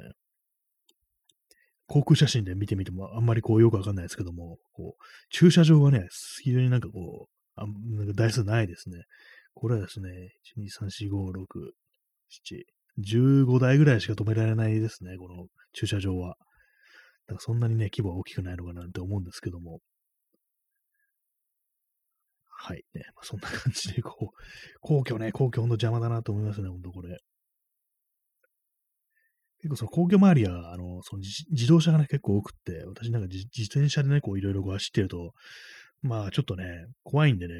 [1.86, 6.08] 航空写真で見てみてもあんまりこうよくわかんないですけども、こう、駐車場はね、
[6.42, 9.04] 非常になんかこう、あなんか台数ないですね。
[9.54, 10.08] これはですね、
[10.56, 11.44] 1、2、3、4、5、6、
[12.48, 16.36] 7、15台ぐらいしか止められないですね、この駐車場は。
[17.32, 19.80] だかそんなにね、規模は大きくないのかなって思うんですけども。
[22.48, 23.02] はいね。
[23.16, 24.26] まあ、そんな感じで、こう、
[24.80, 27.18] 皇居ね、皇居ほんと邪魔だなと思いますね、ほんとこれ。
[29.62, 35.32] 結構その皇居周りは、あの、その自動車がね、結構多くって、私なんか自転車でね、こういろいろ走ってると、
[36.02, 36.64] まあちょっとね、
[37.04, 37.54] 怖いんでね、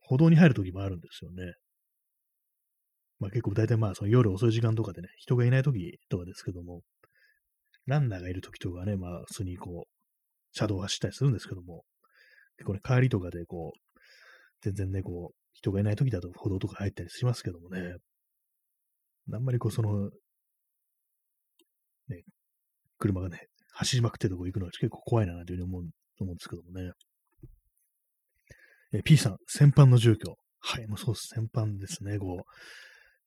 [0.00, 1.54] 歩道に入るときもあるんですよね。
[3.20, 6.82] まあ結構大体まあその夜遅い時間とかでね、人がいないときとかですけども、
[7.86, 9.90] ランナーがいるときとかね、まあ、普通にこう、
[10.52, 11.84] 車道を走ったりするんですけども、
[12.56, 13.98] 結構ね、帰りとかでこう、
[14.62, 17.96] 全然ね、こう、人がいないときだと歩道とか入ったりしますけどもね、
[19.32, 20.10] あんまりこう、その、
[22.08, 22.22] ね、
[22.98, 25.82] 車がね、走りまくってるとこ行くのは結構怖いなというふうに思う
[26.20, 26.92] 思うんですけどもね。
[28.92, 30.36] え P さん、戦犯の住居。
[30.60, 31.28] はい、もうそうです。
[31.34, 32.18] 戦犯ですね。
[32.18, 32.42] こう、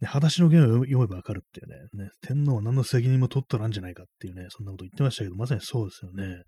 [0.01, 2.05] ね、裸足の弦を読めばわかるっていうね。
[2.05, 6.43] ね、天皇は何の責任も取っとらんじゃないかっていうね、そんなこと言ってましたけど、まさにそうですよね。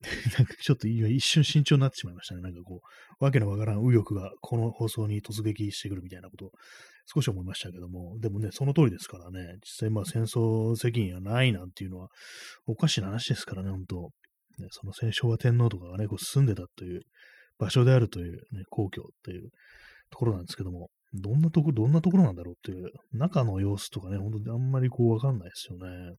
[0.38, 2.40] なんかちょっと一瞬慎重になってしまいましたね。
[2.40, 2.80] なんかこ
[3.20, 6.52] う、わけのわからん右翼がこの放送に突撃してくるみたいなことを
[7.04, 12.08] 少し思いましたけども、でもね、その通りですからね、実際まあ戦争責任はないなんていうのは
[12.66, 14.10] おかしな話ですからね、本当
[14.58, 17.02] ね、その戦勝は天皇とかがね、こう住んでたという
[17.58, 19.50] 場所であるという、ね、皇居という
[20.10, 26.16] ところなんですけども、どんなとこ、どんなところなんだろうっていう、中の様子とかね、本当にあんまりこうわかんないですよね。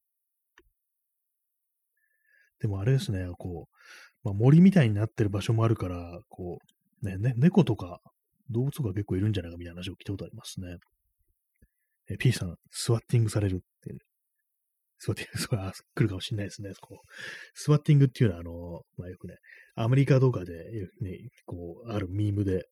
[2.60, 3.76] でもあれですね、こう、
[4.24, 6.60] まあ、森みたいになってる場所もあるから、こ
[7.02, 8.00] う、ね、ね、猫とか
[8.52, 10.78] 動物とか結構いるんじゃないかみたいな話を聞いたことありますね。
[12.10, 14.00] え、P さん、スワッティングされるっていう。
[15.00, 16.72] スワッティング、 それは来るかもしれないですね。
[16.80, 17.08] こう
[17.54, 19.38] スワッティングっていうのは、あの、まあ、よくね、
[19.76, 20.54] アメリカとかで、
[21.02, 22.66] ね、こう、あるミームで、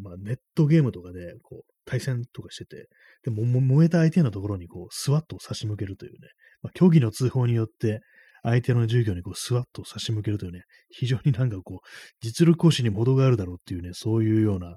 [0.00, 2.88] まあ、ネットゲームとかで、こう、対戦とかしてて、
[3.24, 6.18] でも、燃えた相手のところに、こう、スワットを差し向けるというね、
[6.62, 8.00] まあ、虚偽の通報によって、
[8.44, 11.88] 相手の授業にこうスワッと差し向けるというね、非常になんかこう、
[12.20, 14.76] 実力行使にも程があるだろうっていうね、そういうような、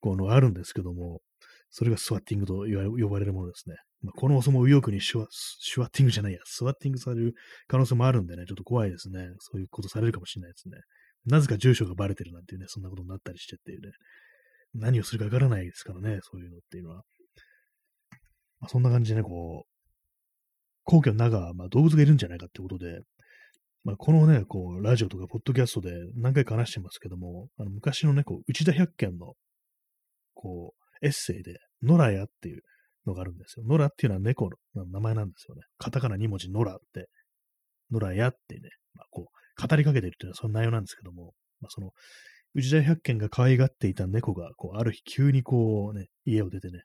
[0.00, 1.20] このあるんですけども、
[1.70, 3.76] それがスワッティングと呼ばれるものですね。
[4.02, 7.34] まあ、このお相撲右翼にシュワシュワッティングじゃないや、スワッティングされる
[7.66, 9.28] 可能性もあるんでね、ちょっと怖いですね。
[9.40, 10.78] そういうことされるかもしれないですね。
[11.26, 13.90] なぜか住所がバレてるなんていうね、そんなことになったりしてっていうね、
[14.74, 17.02] 何をするかわからないですからね、そういうのっていうのは。
[18.60, 19.70] まあ、そんな感じでね、こう、
[20.84, 23.00] 皇居の中はまあ動物がいるんじゃないかってことで、
[23.84, 29.34] まあ、このね、こう、ラジオとかポッドキャストで何回か話してますけども、あの昔のね、こう、内田百軒の、
[30.34, 32.62] こう、エッセイで、野良屋っていう
[33.06, 33.64] のがあるんですよ。
[33.66, 35.62] 野良っていうのは猫の名前なんですよね。
[35.78, 37.08] カタカナ2文字野良って、
[37.90, 41.92] 野良屋ってね、まあ、こう、語りかけてるっていうのはその内容なんですけども、まあ、その、
[42.54, 46.82] 内田百軒が可愛がっていた猫が、こう、ある日急にこうね、家を出てね、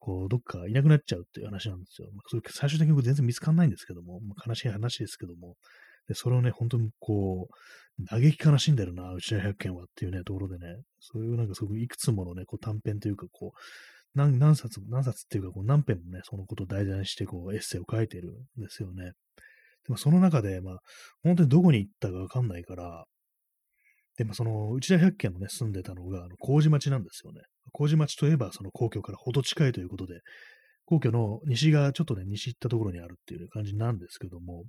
[0.00, 2.08] こう、どっかいなくなっちゃうっていう話なんですよ。
[2.12, 5.56] まあ、最終的に全然見つかんないんですけども、まあ、悲しい話ですけども、
[6.08, 13.58] で、それをね、本当にこう、嘆き悲しんでるな、内田百軒はっていうね、ところでね、そういうなんかすごくいくつものね、こう短編というか、こう、
[14.14, 19.12] 何何冊、何冊っていうか、こう何編もね、そのことを題材にして、こう、エッセイを書いてるんですよね。
[19.86, 20.78] でもその中で、まあ、
[21.22, 23.04] 本当にどこに行ったかわかんないから、
[24.16, 27.42] で、まあ、その、内田百軒のね、住んでたのが、あの、麹町なんですよね。
[27.72, 30.20] 麹町といえば、その皇居からほど近いということで、
[30.86, 34.64] 皇居の西がちょっとね、西行ったところにあるっていう感じなんですけども、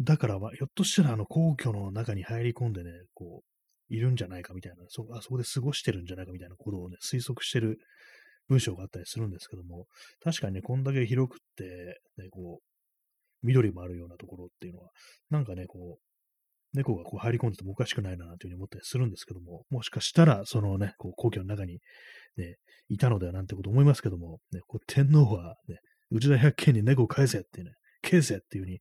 [0.00, 7.78] だから、まあ、ひょっとしたら、あの、皇居の中に入り込んでね、こう、いるんじゃないかみたいな、そあそこで過ごしてるんじゃないかみたいなことをね、推測してる
[8.48, 9.86] 文章があったりするんですけども、
[10.22, 14.90] 確かにね、こんだけ広くって、ね、こう、緑もあるようなところっていうのは、
[15.30, 16.13] なんかね、こう、
[16.74, 21.78] 猫がこう入り込んでてもおかしくないな、というふうに思ったりするんですけども、もしかしたら、そのね、こう皇居の中に、
[22.36, 22.56] ね、
[22.88, 25.78] いたのではなんてこと思いますけども、ね、こう天皇は、ね、
[26.10, 27.72] 内田百軒に猫を返せってね、
[28.02, 28.80] 返せっていうふうに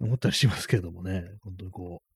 [0.00, 2.12] 思ったりしますけどもね、本当にこう、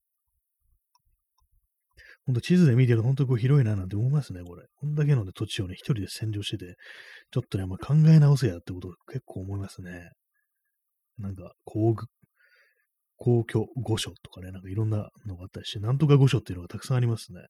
[2.27, 4.67] 本当地図で見てると本当にこう広いななんて思いますね、これ。
[4.75, 6.75] こんだけの、ね、土地をね、一人で占領してて、
[7.31, 10.11] ちょっとね、まあ、考え直せやってこと結構思いますね。
[11.19, 11.97] なんか、皇宮、
[13.17, 17.47] 皇居御所とかね、なんかいろんなのがあったりして、なんとか御所っていうのがたくさんありますね。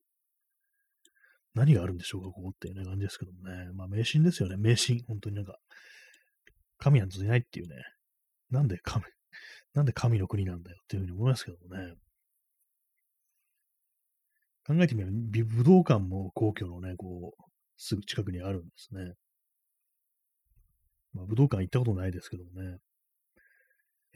[1.55, 3.71] 何があるんでしょうか、ここっていうね、感じですけどもね。
[3.75, 5.03] まあ、迷信ですよね、迷信。
[5.09, 5.57] 本当になんか、
[6.79, 7.77] 神なんていないっていうね。
[8.51, 9.05] なんで神、
[9.73, 11.95] なんで神の国なんだよっていうふうに思いますけどもね。
[14.67, 15.12] 考えてみれば、
[15.47, 17.43] 武道館も皇居のね、こう、
[17.79, 19.14] すぐ近くにあるんですね。
[21.12, 22.79] まあ、武道館行ったことないですけどもね。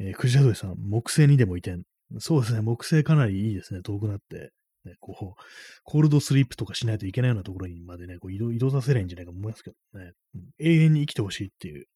[0.00, 1.82] えー、クジラドリさん、木星にでも移転。
[2.18, 4.52] そうですね、木星かなりいいですね、遠くなって。
[4.84, 5.42] ね、こう、
[5.84, 11.86] コールドスリープとかしないといけないようなところにまでね、こう移動移動させないんじゃないかと思いますけどね、うん、永遠に生きてほしいっていう、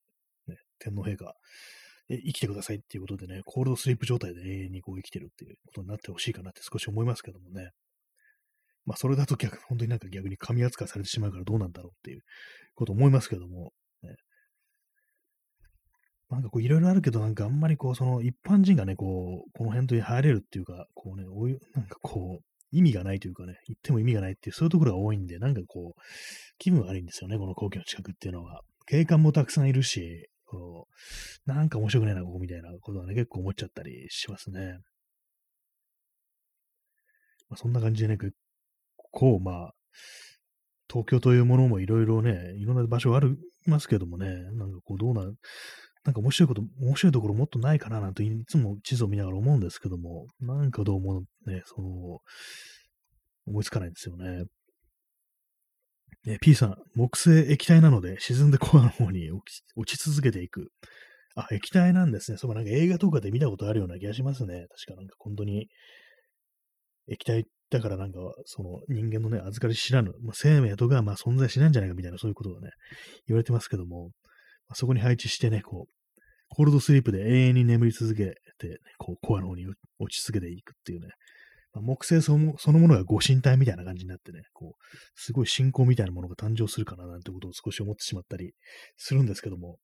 [0.48, 1.34] ね、天皇陛下
[2.08, 7.70] え生きてくださいっていうことでね、コールドスリープ状態で永遠にこう生きてるっていうことになってほしいかなって少し思いますけどもね。
[8.84, 12.20] まあ、それだと逆、本当になんか逆に神扱いされてしまうからどうなんだろうっていう
[12.74, 13.72] こと思いますけども、
[16.34, 26.00] なんかこういろいろあるけど、なんかあんまりこう、その一般人がね、こう、この辺と入れるっていうか、こうね、おなんかこう、意味がないというかね、言っても意味がないっていう、そういうところが多いんで、なんかこう、
[26.58, 28.62] 気分悪いんですよね、この皇居の近くっていうのは。
[28.86, 30.88] 警官もたくさんいるし、こ
[31.46, 34.78] う、なんか面白くないな、ここみたいなことはね、結構思っちゃったりしますね。
[37.48, 38.34] まあ、そんな感じでね、結
[39.12, 39.74] 構、まあ、
[40.88, 45.22] 東京というものもいろいろね、いろんな場所ありますけどもね、なんかこう、どうな、
[46.04, 52.20] なんか面白いこと、面白いところもっとないかななんていつも地図を見ながら思うんですけども、なんかどうもね、その、
[53.46, 54.44] 思いつかないんですよね。
[56.26, 59.30] ね、P さん、木星液体なので沈んでコアの方に
[59.76, 60.70] 落ち続けていく。
[61.36, 62.38] あ、液体なんですね。
[62.38, 64.66] そう、なんか映画とかで見たことあるような気がしますね。
[64.86, 65.68] 確かなんか本当に、
[67.08, 72.70] 液体だからなんか、その人間のね、預かり知らぬ、まあ、生命とかまあ存在しないんじゃないかみたいな、そういうことがね、
[73.26, 74.10] 言われてますけども、
[74.72, 75.92] そこに配置してね、こう、
[76.48, 79.66] コールドスリープで永遠に眠り続けて、ね、こう、コアの方に
[79.98, 81.08] 落ち続けていくっていうね、
[81.74, 88.52] まあ、木星そのそのものがご神体みたいな感じになってね、こう、すごい信仰みたいなものが誕生するかななんてことを少し思ってしまったり
[88.96, 89.78] するんですけども、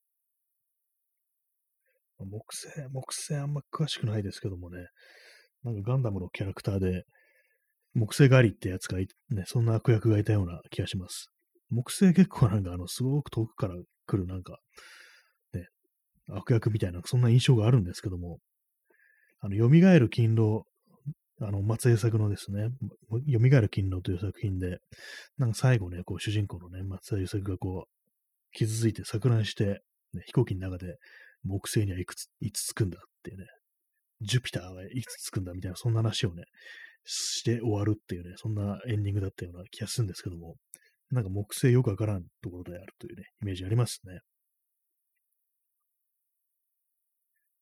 [2.19, 4.87] まあ、木星、木星あんま詳しくないですけどもね、
[5.65, 7.05] なんかガンダムのキャラクターで、
[7.95, 11.29] 木星狩りってやつがいね、そんな悪役がいたような気がします。
[11.71, 13.75] 木星結構なんかあの、すごく遠くから
[14.11, 14.59] 来るなんか、
[15.53, 15.67] ね、
[16.29, 18.39] 悪役みたいな、そんな印象があるんですけども、
[19.41, 20.65] あの、蘇る勤労
[21.43, 22.69] あの、松江作のですね、
[23.11, 24.79] 蘇る勤労という作品で、
[25.39, 29.81] なんか最後ね、こう主人公のね、松江作がこう、傷ついて錯乱して、
[30.13, 30.97] ね、飛行機の中で
[31.45, 33.47] 木星にはいくつ、いつつくんだっていうね、
[34.21, 36.45] ジュピターはいつつくんだみたいな、そんな話をね、
[37.05, 40.57] して終わるっていうね、そんなエンディングだったような気がするんですけども、
[41.11, 44.21] なんか木星よくわからんところであるというね、イメージありますね。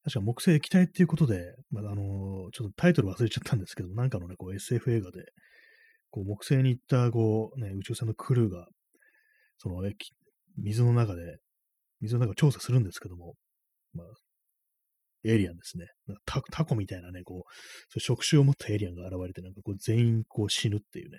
[0.04, 5.24] 確か木星液体っていうことで、まあ、あのー、ちょっとタイトル忘れちゃったんですけど、なんかのね、こう SF 映画で、
[6.10, 8.66] こう木星に行ったこう、ね、宇宙船のクルーが、
[9.58, 9.76] その
[10.56, 11.38] 水の中で、
[12.00, 13.34] 水の中を調査するんですけども、
[13.92, 14.06] まあ、
[15.24, 15.86] エイリアンですね。
[16.24, 17.52] タタコみたいなね、こう、
[17.90, 21.18] そう触手を持ったエイリアンが現れて、なんかこう全員こう死ぬっていうね、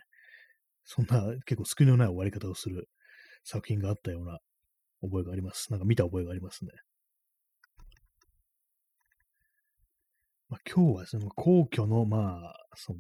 [0.91, 2.89] そんな結構救いのない終わり方をする
[3.43, 4.39] 作品があったような
[5.03, 5.67] 覚えがあります。
[5.69, 6.71] なんか見た覚えがありますね。
[10.49, 12.99] まあ、今日はですね、皇居の、まあ、その、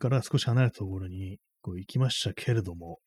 [0.00, 2.98] から少し離れたところにこう行きましたけれども、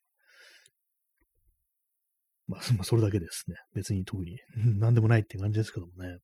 [2.48, 3.56] まあ、それだけですね。
[3.74, 4.38] 別に特に
[4.80, 6.16] 何でもないって感じですけどもね。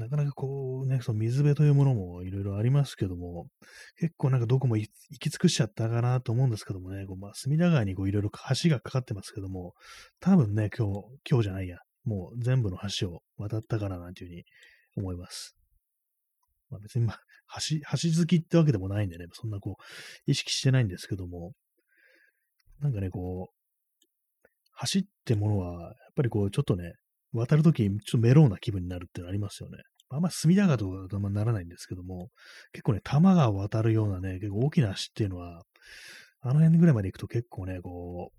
[0.00, 3.48] なかなかこうね、その水辺というものもいろいろありますけども、
[3.98, 4.90] 結構なんかどこも行
[5.20, 9.74] き尽くしちゃったかなと思うんですけどもね、こうまあ、隅田川にいろいろ橋がかかってますけども、
[10.18, 14.44] 多分ね、今日、今日じゃないや、もう全部の橋を渡ったかななんていうふうに
[14.96, 15.54] 思います。
[16.70, 17.20] まあ別にまあ、
[17.60, 21.52] 橋、橋好きってわけでもないんでね、そんなこう、意識してないんですけども、
[22.80, 23.60] なんかね、こう、
[24.90, 26.94] 橋ってものは、やっぱりこう、ちょっとね、
[27.32, 29.78] 渡るとき、ちょっとメローな気分になるっていうのありますよね。
[30.08, 32.30] あんま隅田川とかだとあんまならないんですけども、
[32.72, 35.62] 結構ね、多摩川を渡るようなね、結構大きな橋っていうのは、
[36.40, 38.32] あの辺ぐらいまで行くと結構ね、こ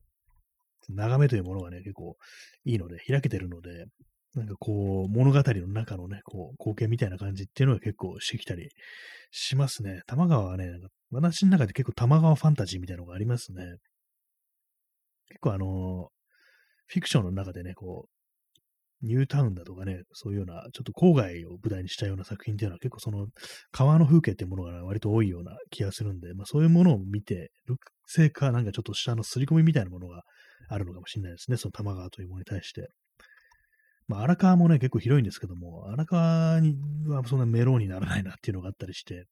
[0.89, 2.17] う、眺めというものがね、結構
[2.65, 3.85] いいので、開けてるので、
[4.35, 8.69] なんかこう、物語の中のね、こう、光景みたいな感じっていうのが結構してきたり
[9.29, 10.01] しますね。
[10.07, 13.63] 多摩川はね、なんか私の中で結構多摩川ファンタジーみたいなのがありますね。
[15.27, 16.09] 結構あの、
[16.87, 18.20] フィクションの中でね、こう、
[19.03, 23.27] ニュータウンだとかね、そういうような、ちょっと郊外を舞台にしたような作品っていうのは結構その
[23.71, 30.23] 川の風景っていうものが割と多いような気がするんで、まあそういうものを見てるせいか、なんかちょっと下の刷り込みみたいなものが
[30.69, 32.89] あるのかもしれないですね、その多摩川というものに対して。
[34.07, 36.75] まあ荒川もね、結構広いんですけども、荒川に
[37.07, 39.25] はそんなメローにならないなっていうのがあったりして、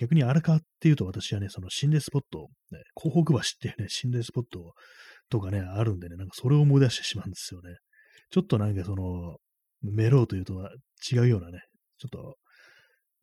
[0.00, 4.72] 逆に荒川っていうと私はね、その心霊スポット、ね、広北橋っていうね、心霊スポット
[5.30, 7.76] とかね、あるんでね、なんかそれを思い出してしまうんですよね。
[8.30, 9.38] ちょっとなんかその、
[9.82, 10.70] メローというとは
[11.10, 11.60] 違うようなね、
[11.98, 12.36] ちょっと、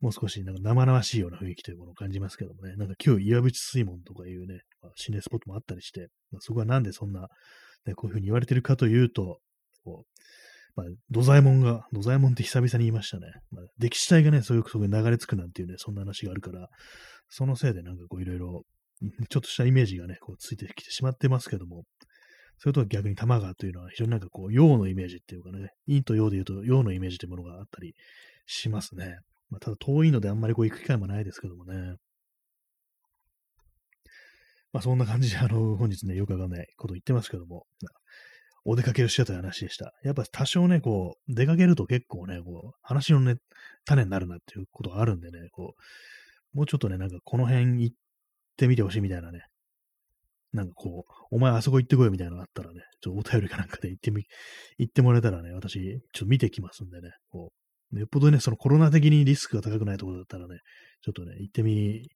[0.00, 7.28] もう少しなんか生々しいような雰囲気というものを感じますけどもね、なんか今日岩淵水門とかいうね、まあ、心霊スポットもあったりして、まあ、そこはなんでそんな、
[7.86, 9.38] ね、こういうふうに言われてるかというと、
[9.84, 13.28] こう、まあ、土左衛門が、土左衛門って久々に言いましたね。
[13.50, 16.68] まあ、歴史体がね、そういうそこに流れ着くなんていうね、そんな話があるから、
[17.30, 18.62] そのせいでなんかこういろいろ、
[19.30, 21.84] ちょっとしたイメージがね、こうついてきてしまってますけども、
[22.58, 27.94] それとは逆に玉川というのは非常になんかこう、陽のイメージっていうかね、陰と陽で言うと陽のイメージというものがあったり
[28.46, 29.18] しますね。
[29.50, 31.96] まあ、ただ遠いのであんまりこう行く機会もないですけどもね。
[34.72, 37.66] まあそんな感じであの、 本日ね、よくわかんないこと言ってますけども、
[38.64, 39.94] お出かけをしたという話でした。
[40.02, 43.36] やっぱ多少ね、こう、出かけると結構ね、こう、話のね、
[43.84, 45.74] 種になるなっていうことがあるんでね、こ
[46.52, 47.96] う、もうちょっとね、なんかこの辺行っ
[48.56, 49.42] てみてほしいみたいなね、
[50.56, 54.24] なんかこう、お前あそこ行ってこいみたいなのがあったらね、ちょっとお便りかなんかで行ってみ、
[54.78, 57.52] 行ってもらえたらね、私、ちょっと見てきますんでね、こ
[57.92, 60.60] う、よっぽどね、そのコロナ的にリスクが高くないところだったらね、
[61.02, 62.08] ちょっとね、行ってみ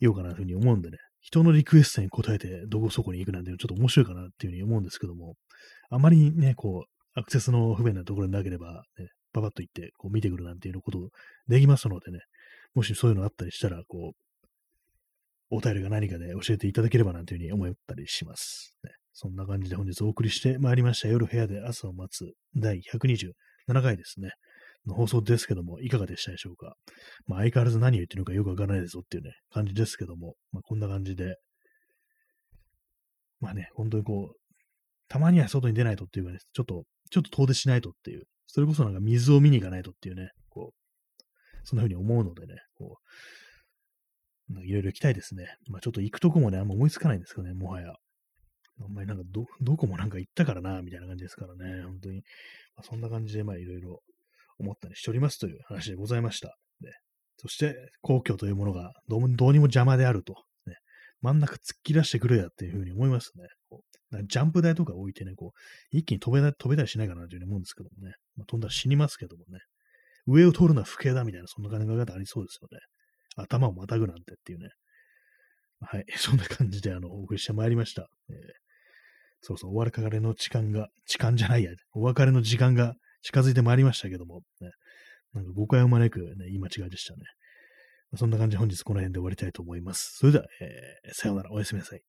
[0.00, 5.34] ようかなというふうに思うんでね、人のリクエストに答えてどこそこに行くなんていうのちょっと面白いかなっていうふうに思うんですけども、
[5.90, 11.10] あまりね、こう、アクセスの不便なところになければ、ね、パパッと行って、こう見てくるなんていうこと
[11.48, 12.20] できますのでね、
[12.74, 14.23] もしそういうのあったりしたら、こう、
[15.54, 18.76] お便りが何かで教えていただければなというふうに思ったりします。
[18.84, 23.32] ね、そんな感じで本日お送りしてまいりました夜部屋で朝を待つ第127
[23.82, 24.30] 回ですね。
[24.86, 26.76] の放送ですけども、いかがでしたでしょうか。
[27.26, 31.36] まあ、相変わらず何を言ってるのかよくわからないですぞっていうね、感じですけども、まあ、こんな感じで、
[33.40, 34.36] まあね、本当にこう、
[35.08, 41.18] たまには外に出ないとっていうかね、ちょっと、ちょっと遠出しないとっていう、それこそなんか水を見に行かないとっていうね、こう、
[41.64, 43.43] そんな風に思うのでね、こう、
[44.50, 45.46] いろいろ行きたいですね。
[45.68, 47.94] まあちょっと行くとこもね、あんま思いつかないんですけどね、もはや。
[48.80, 52.16] あんまりなんかど、どこもなんか行ったからな、みたいな感じですからね、本当に。
[52.76, 54.02] まあ、そんな感じで、まあいろいろ
[54.58, 56.56] 思ったりしておりますという話でございました。
[56.80, 56.90] で
[57.36, 60.34] そして、皇居というものがどうどうにも邪魔であると。
[60.66, 60.76] ね、
[61.20, 63.46] 真ん中突っ切らしてくれやっていうふうに思いますね。
[63.68, 63.94] こう
[64.26, 68.14] ジャンプ台とか置いてね、こう、一気に飛べ飛べたりしないかなというふうに思うんですけどもね。
[68.36, 69.60] まあ、飛んだら死にますけどもね。
[70.26, 72.78] 上を通るのは不敬だみたいな、そんな考え方ありそうですよね。
[73.36, 74.70] 頭をまたぐなんてっていうね。
[75.80, 76.04] はい。
[76.16, 78.08] そんな感じで、あの、お送りしてまいりました。
[78.30, 78.36] えー、
[79.40, 84.70] そうそう、お別れの時間が、時間じゃないや、お別れの時間が近づいてまいりましたけども、ね、
[85.32, 87.22] なんか誤解を招く、ね、言い間違いでしたね。
[88.16, 90.16] そんな感じで本日この辺で終わりたいと思います。
[90.18, 92.02] それでは、えー、さようなら、おやすみなさい。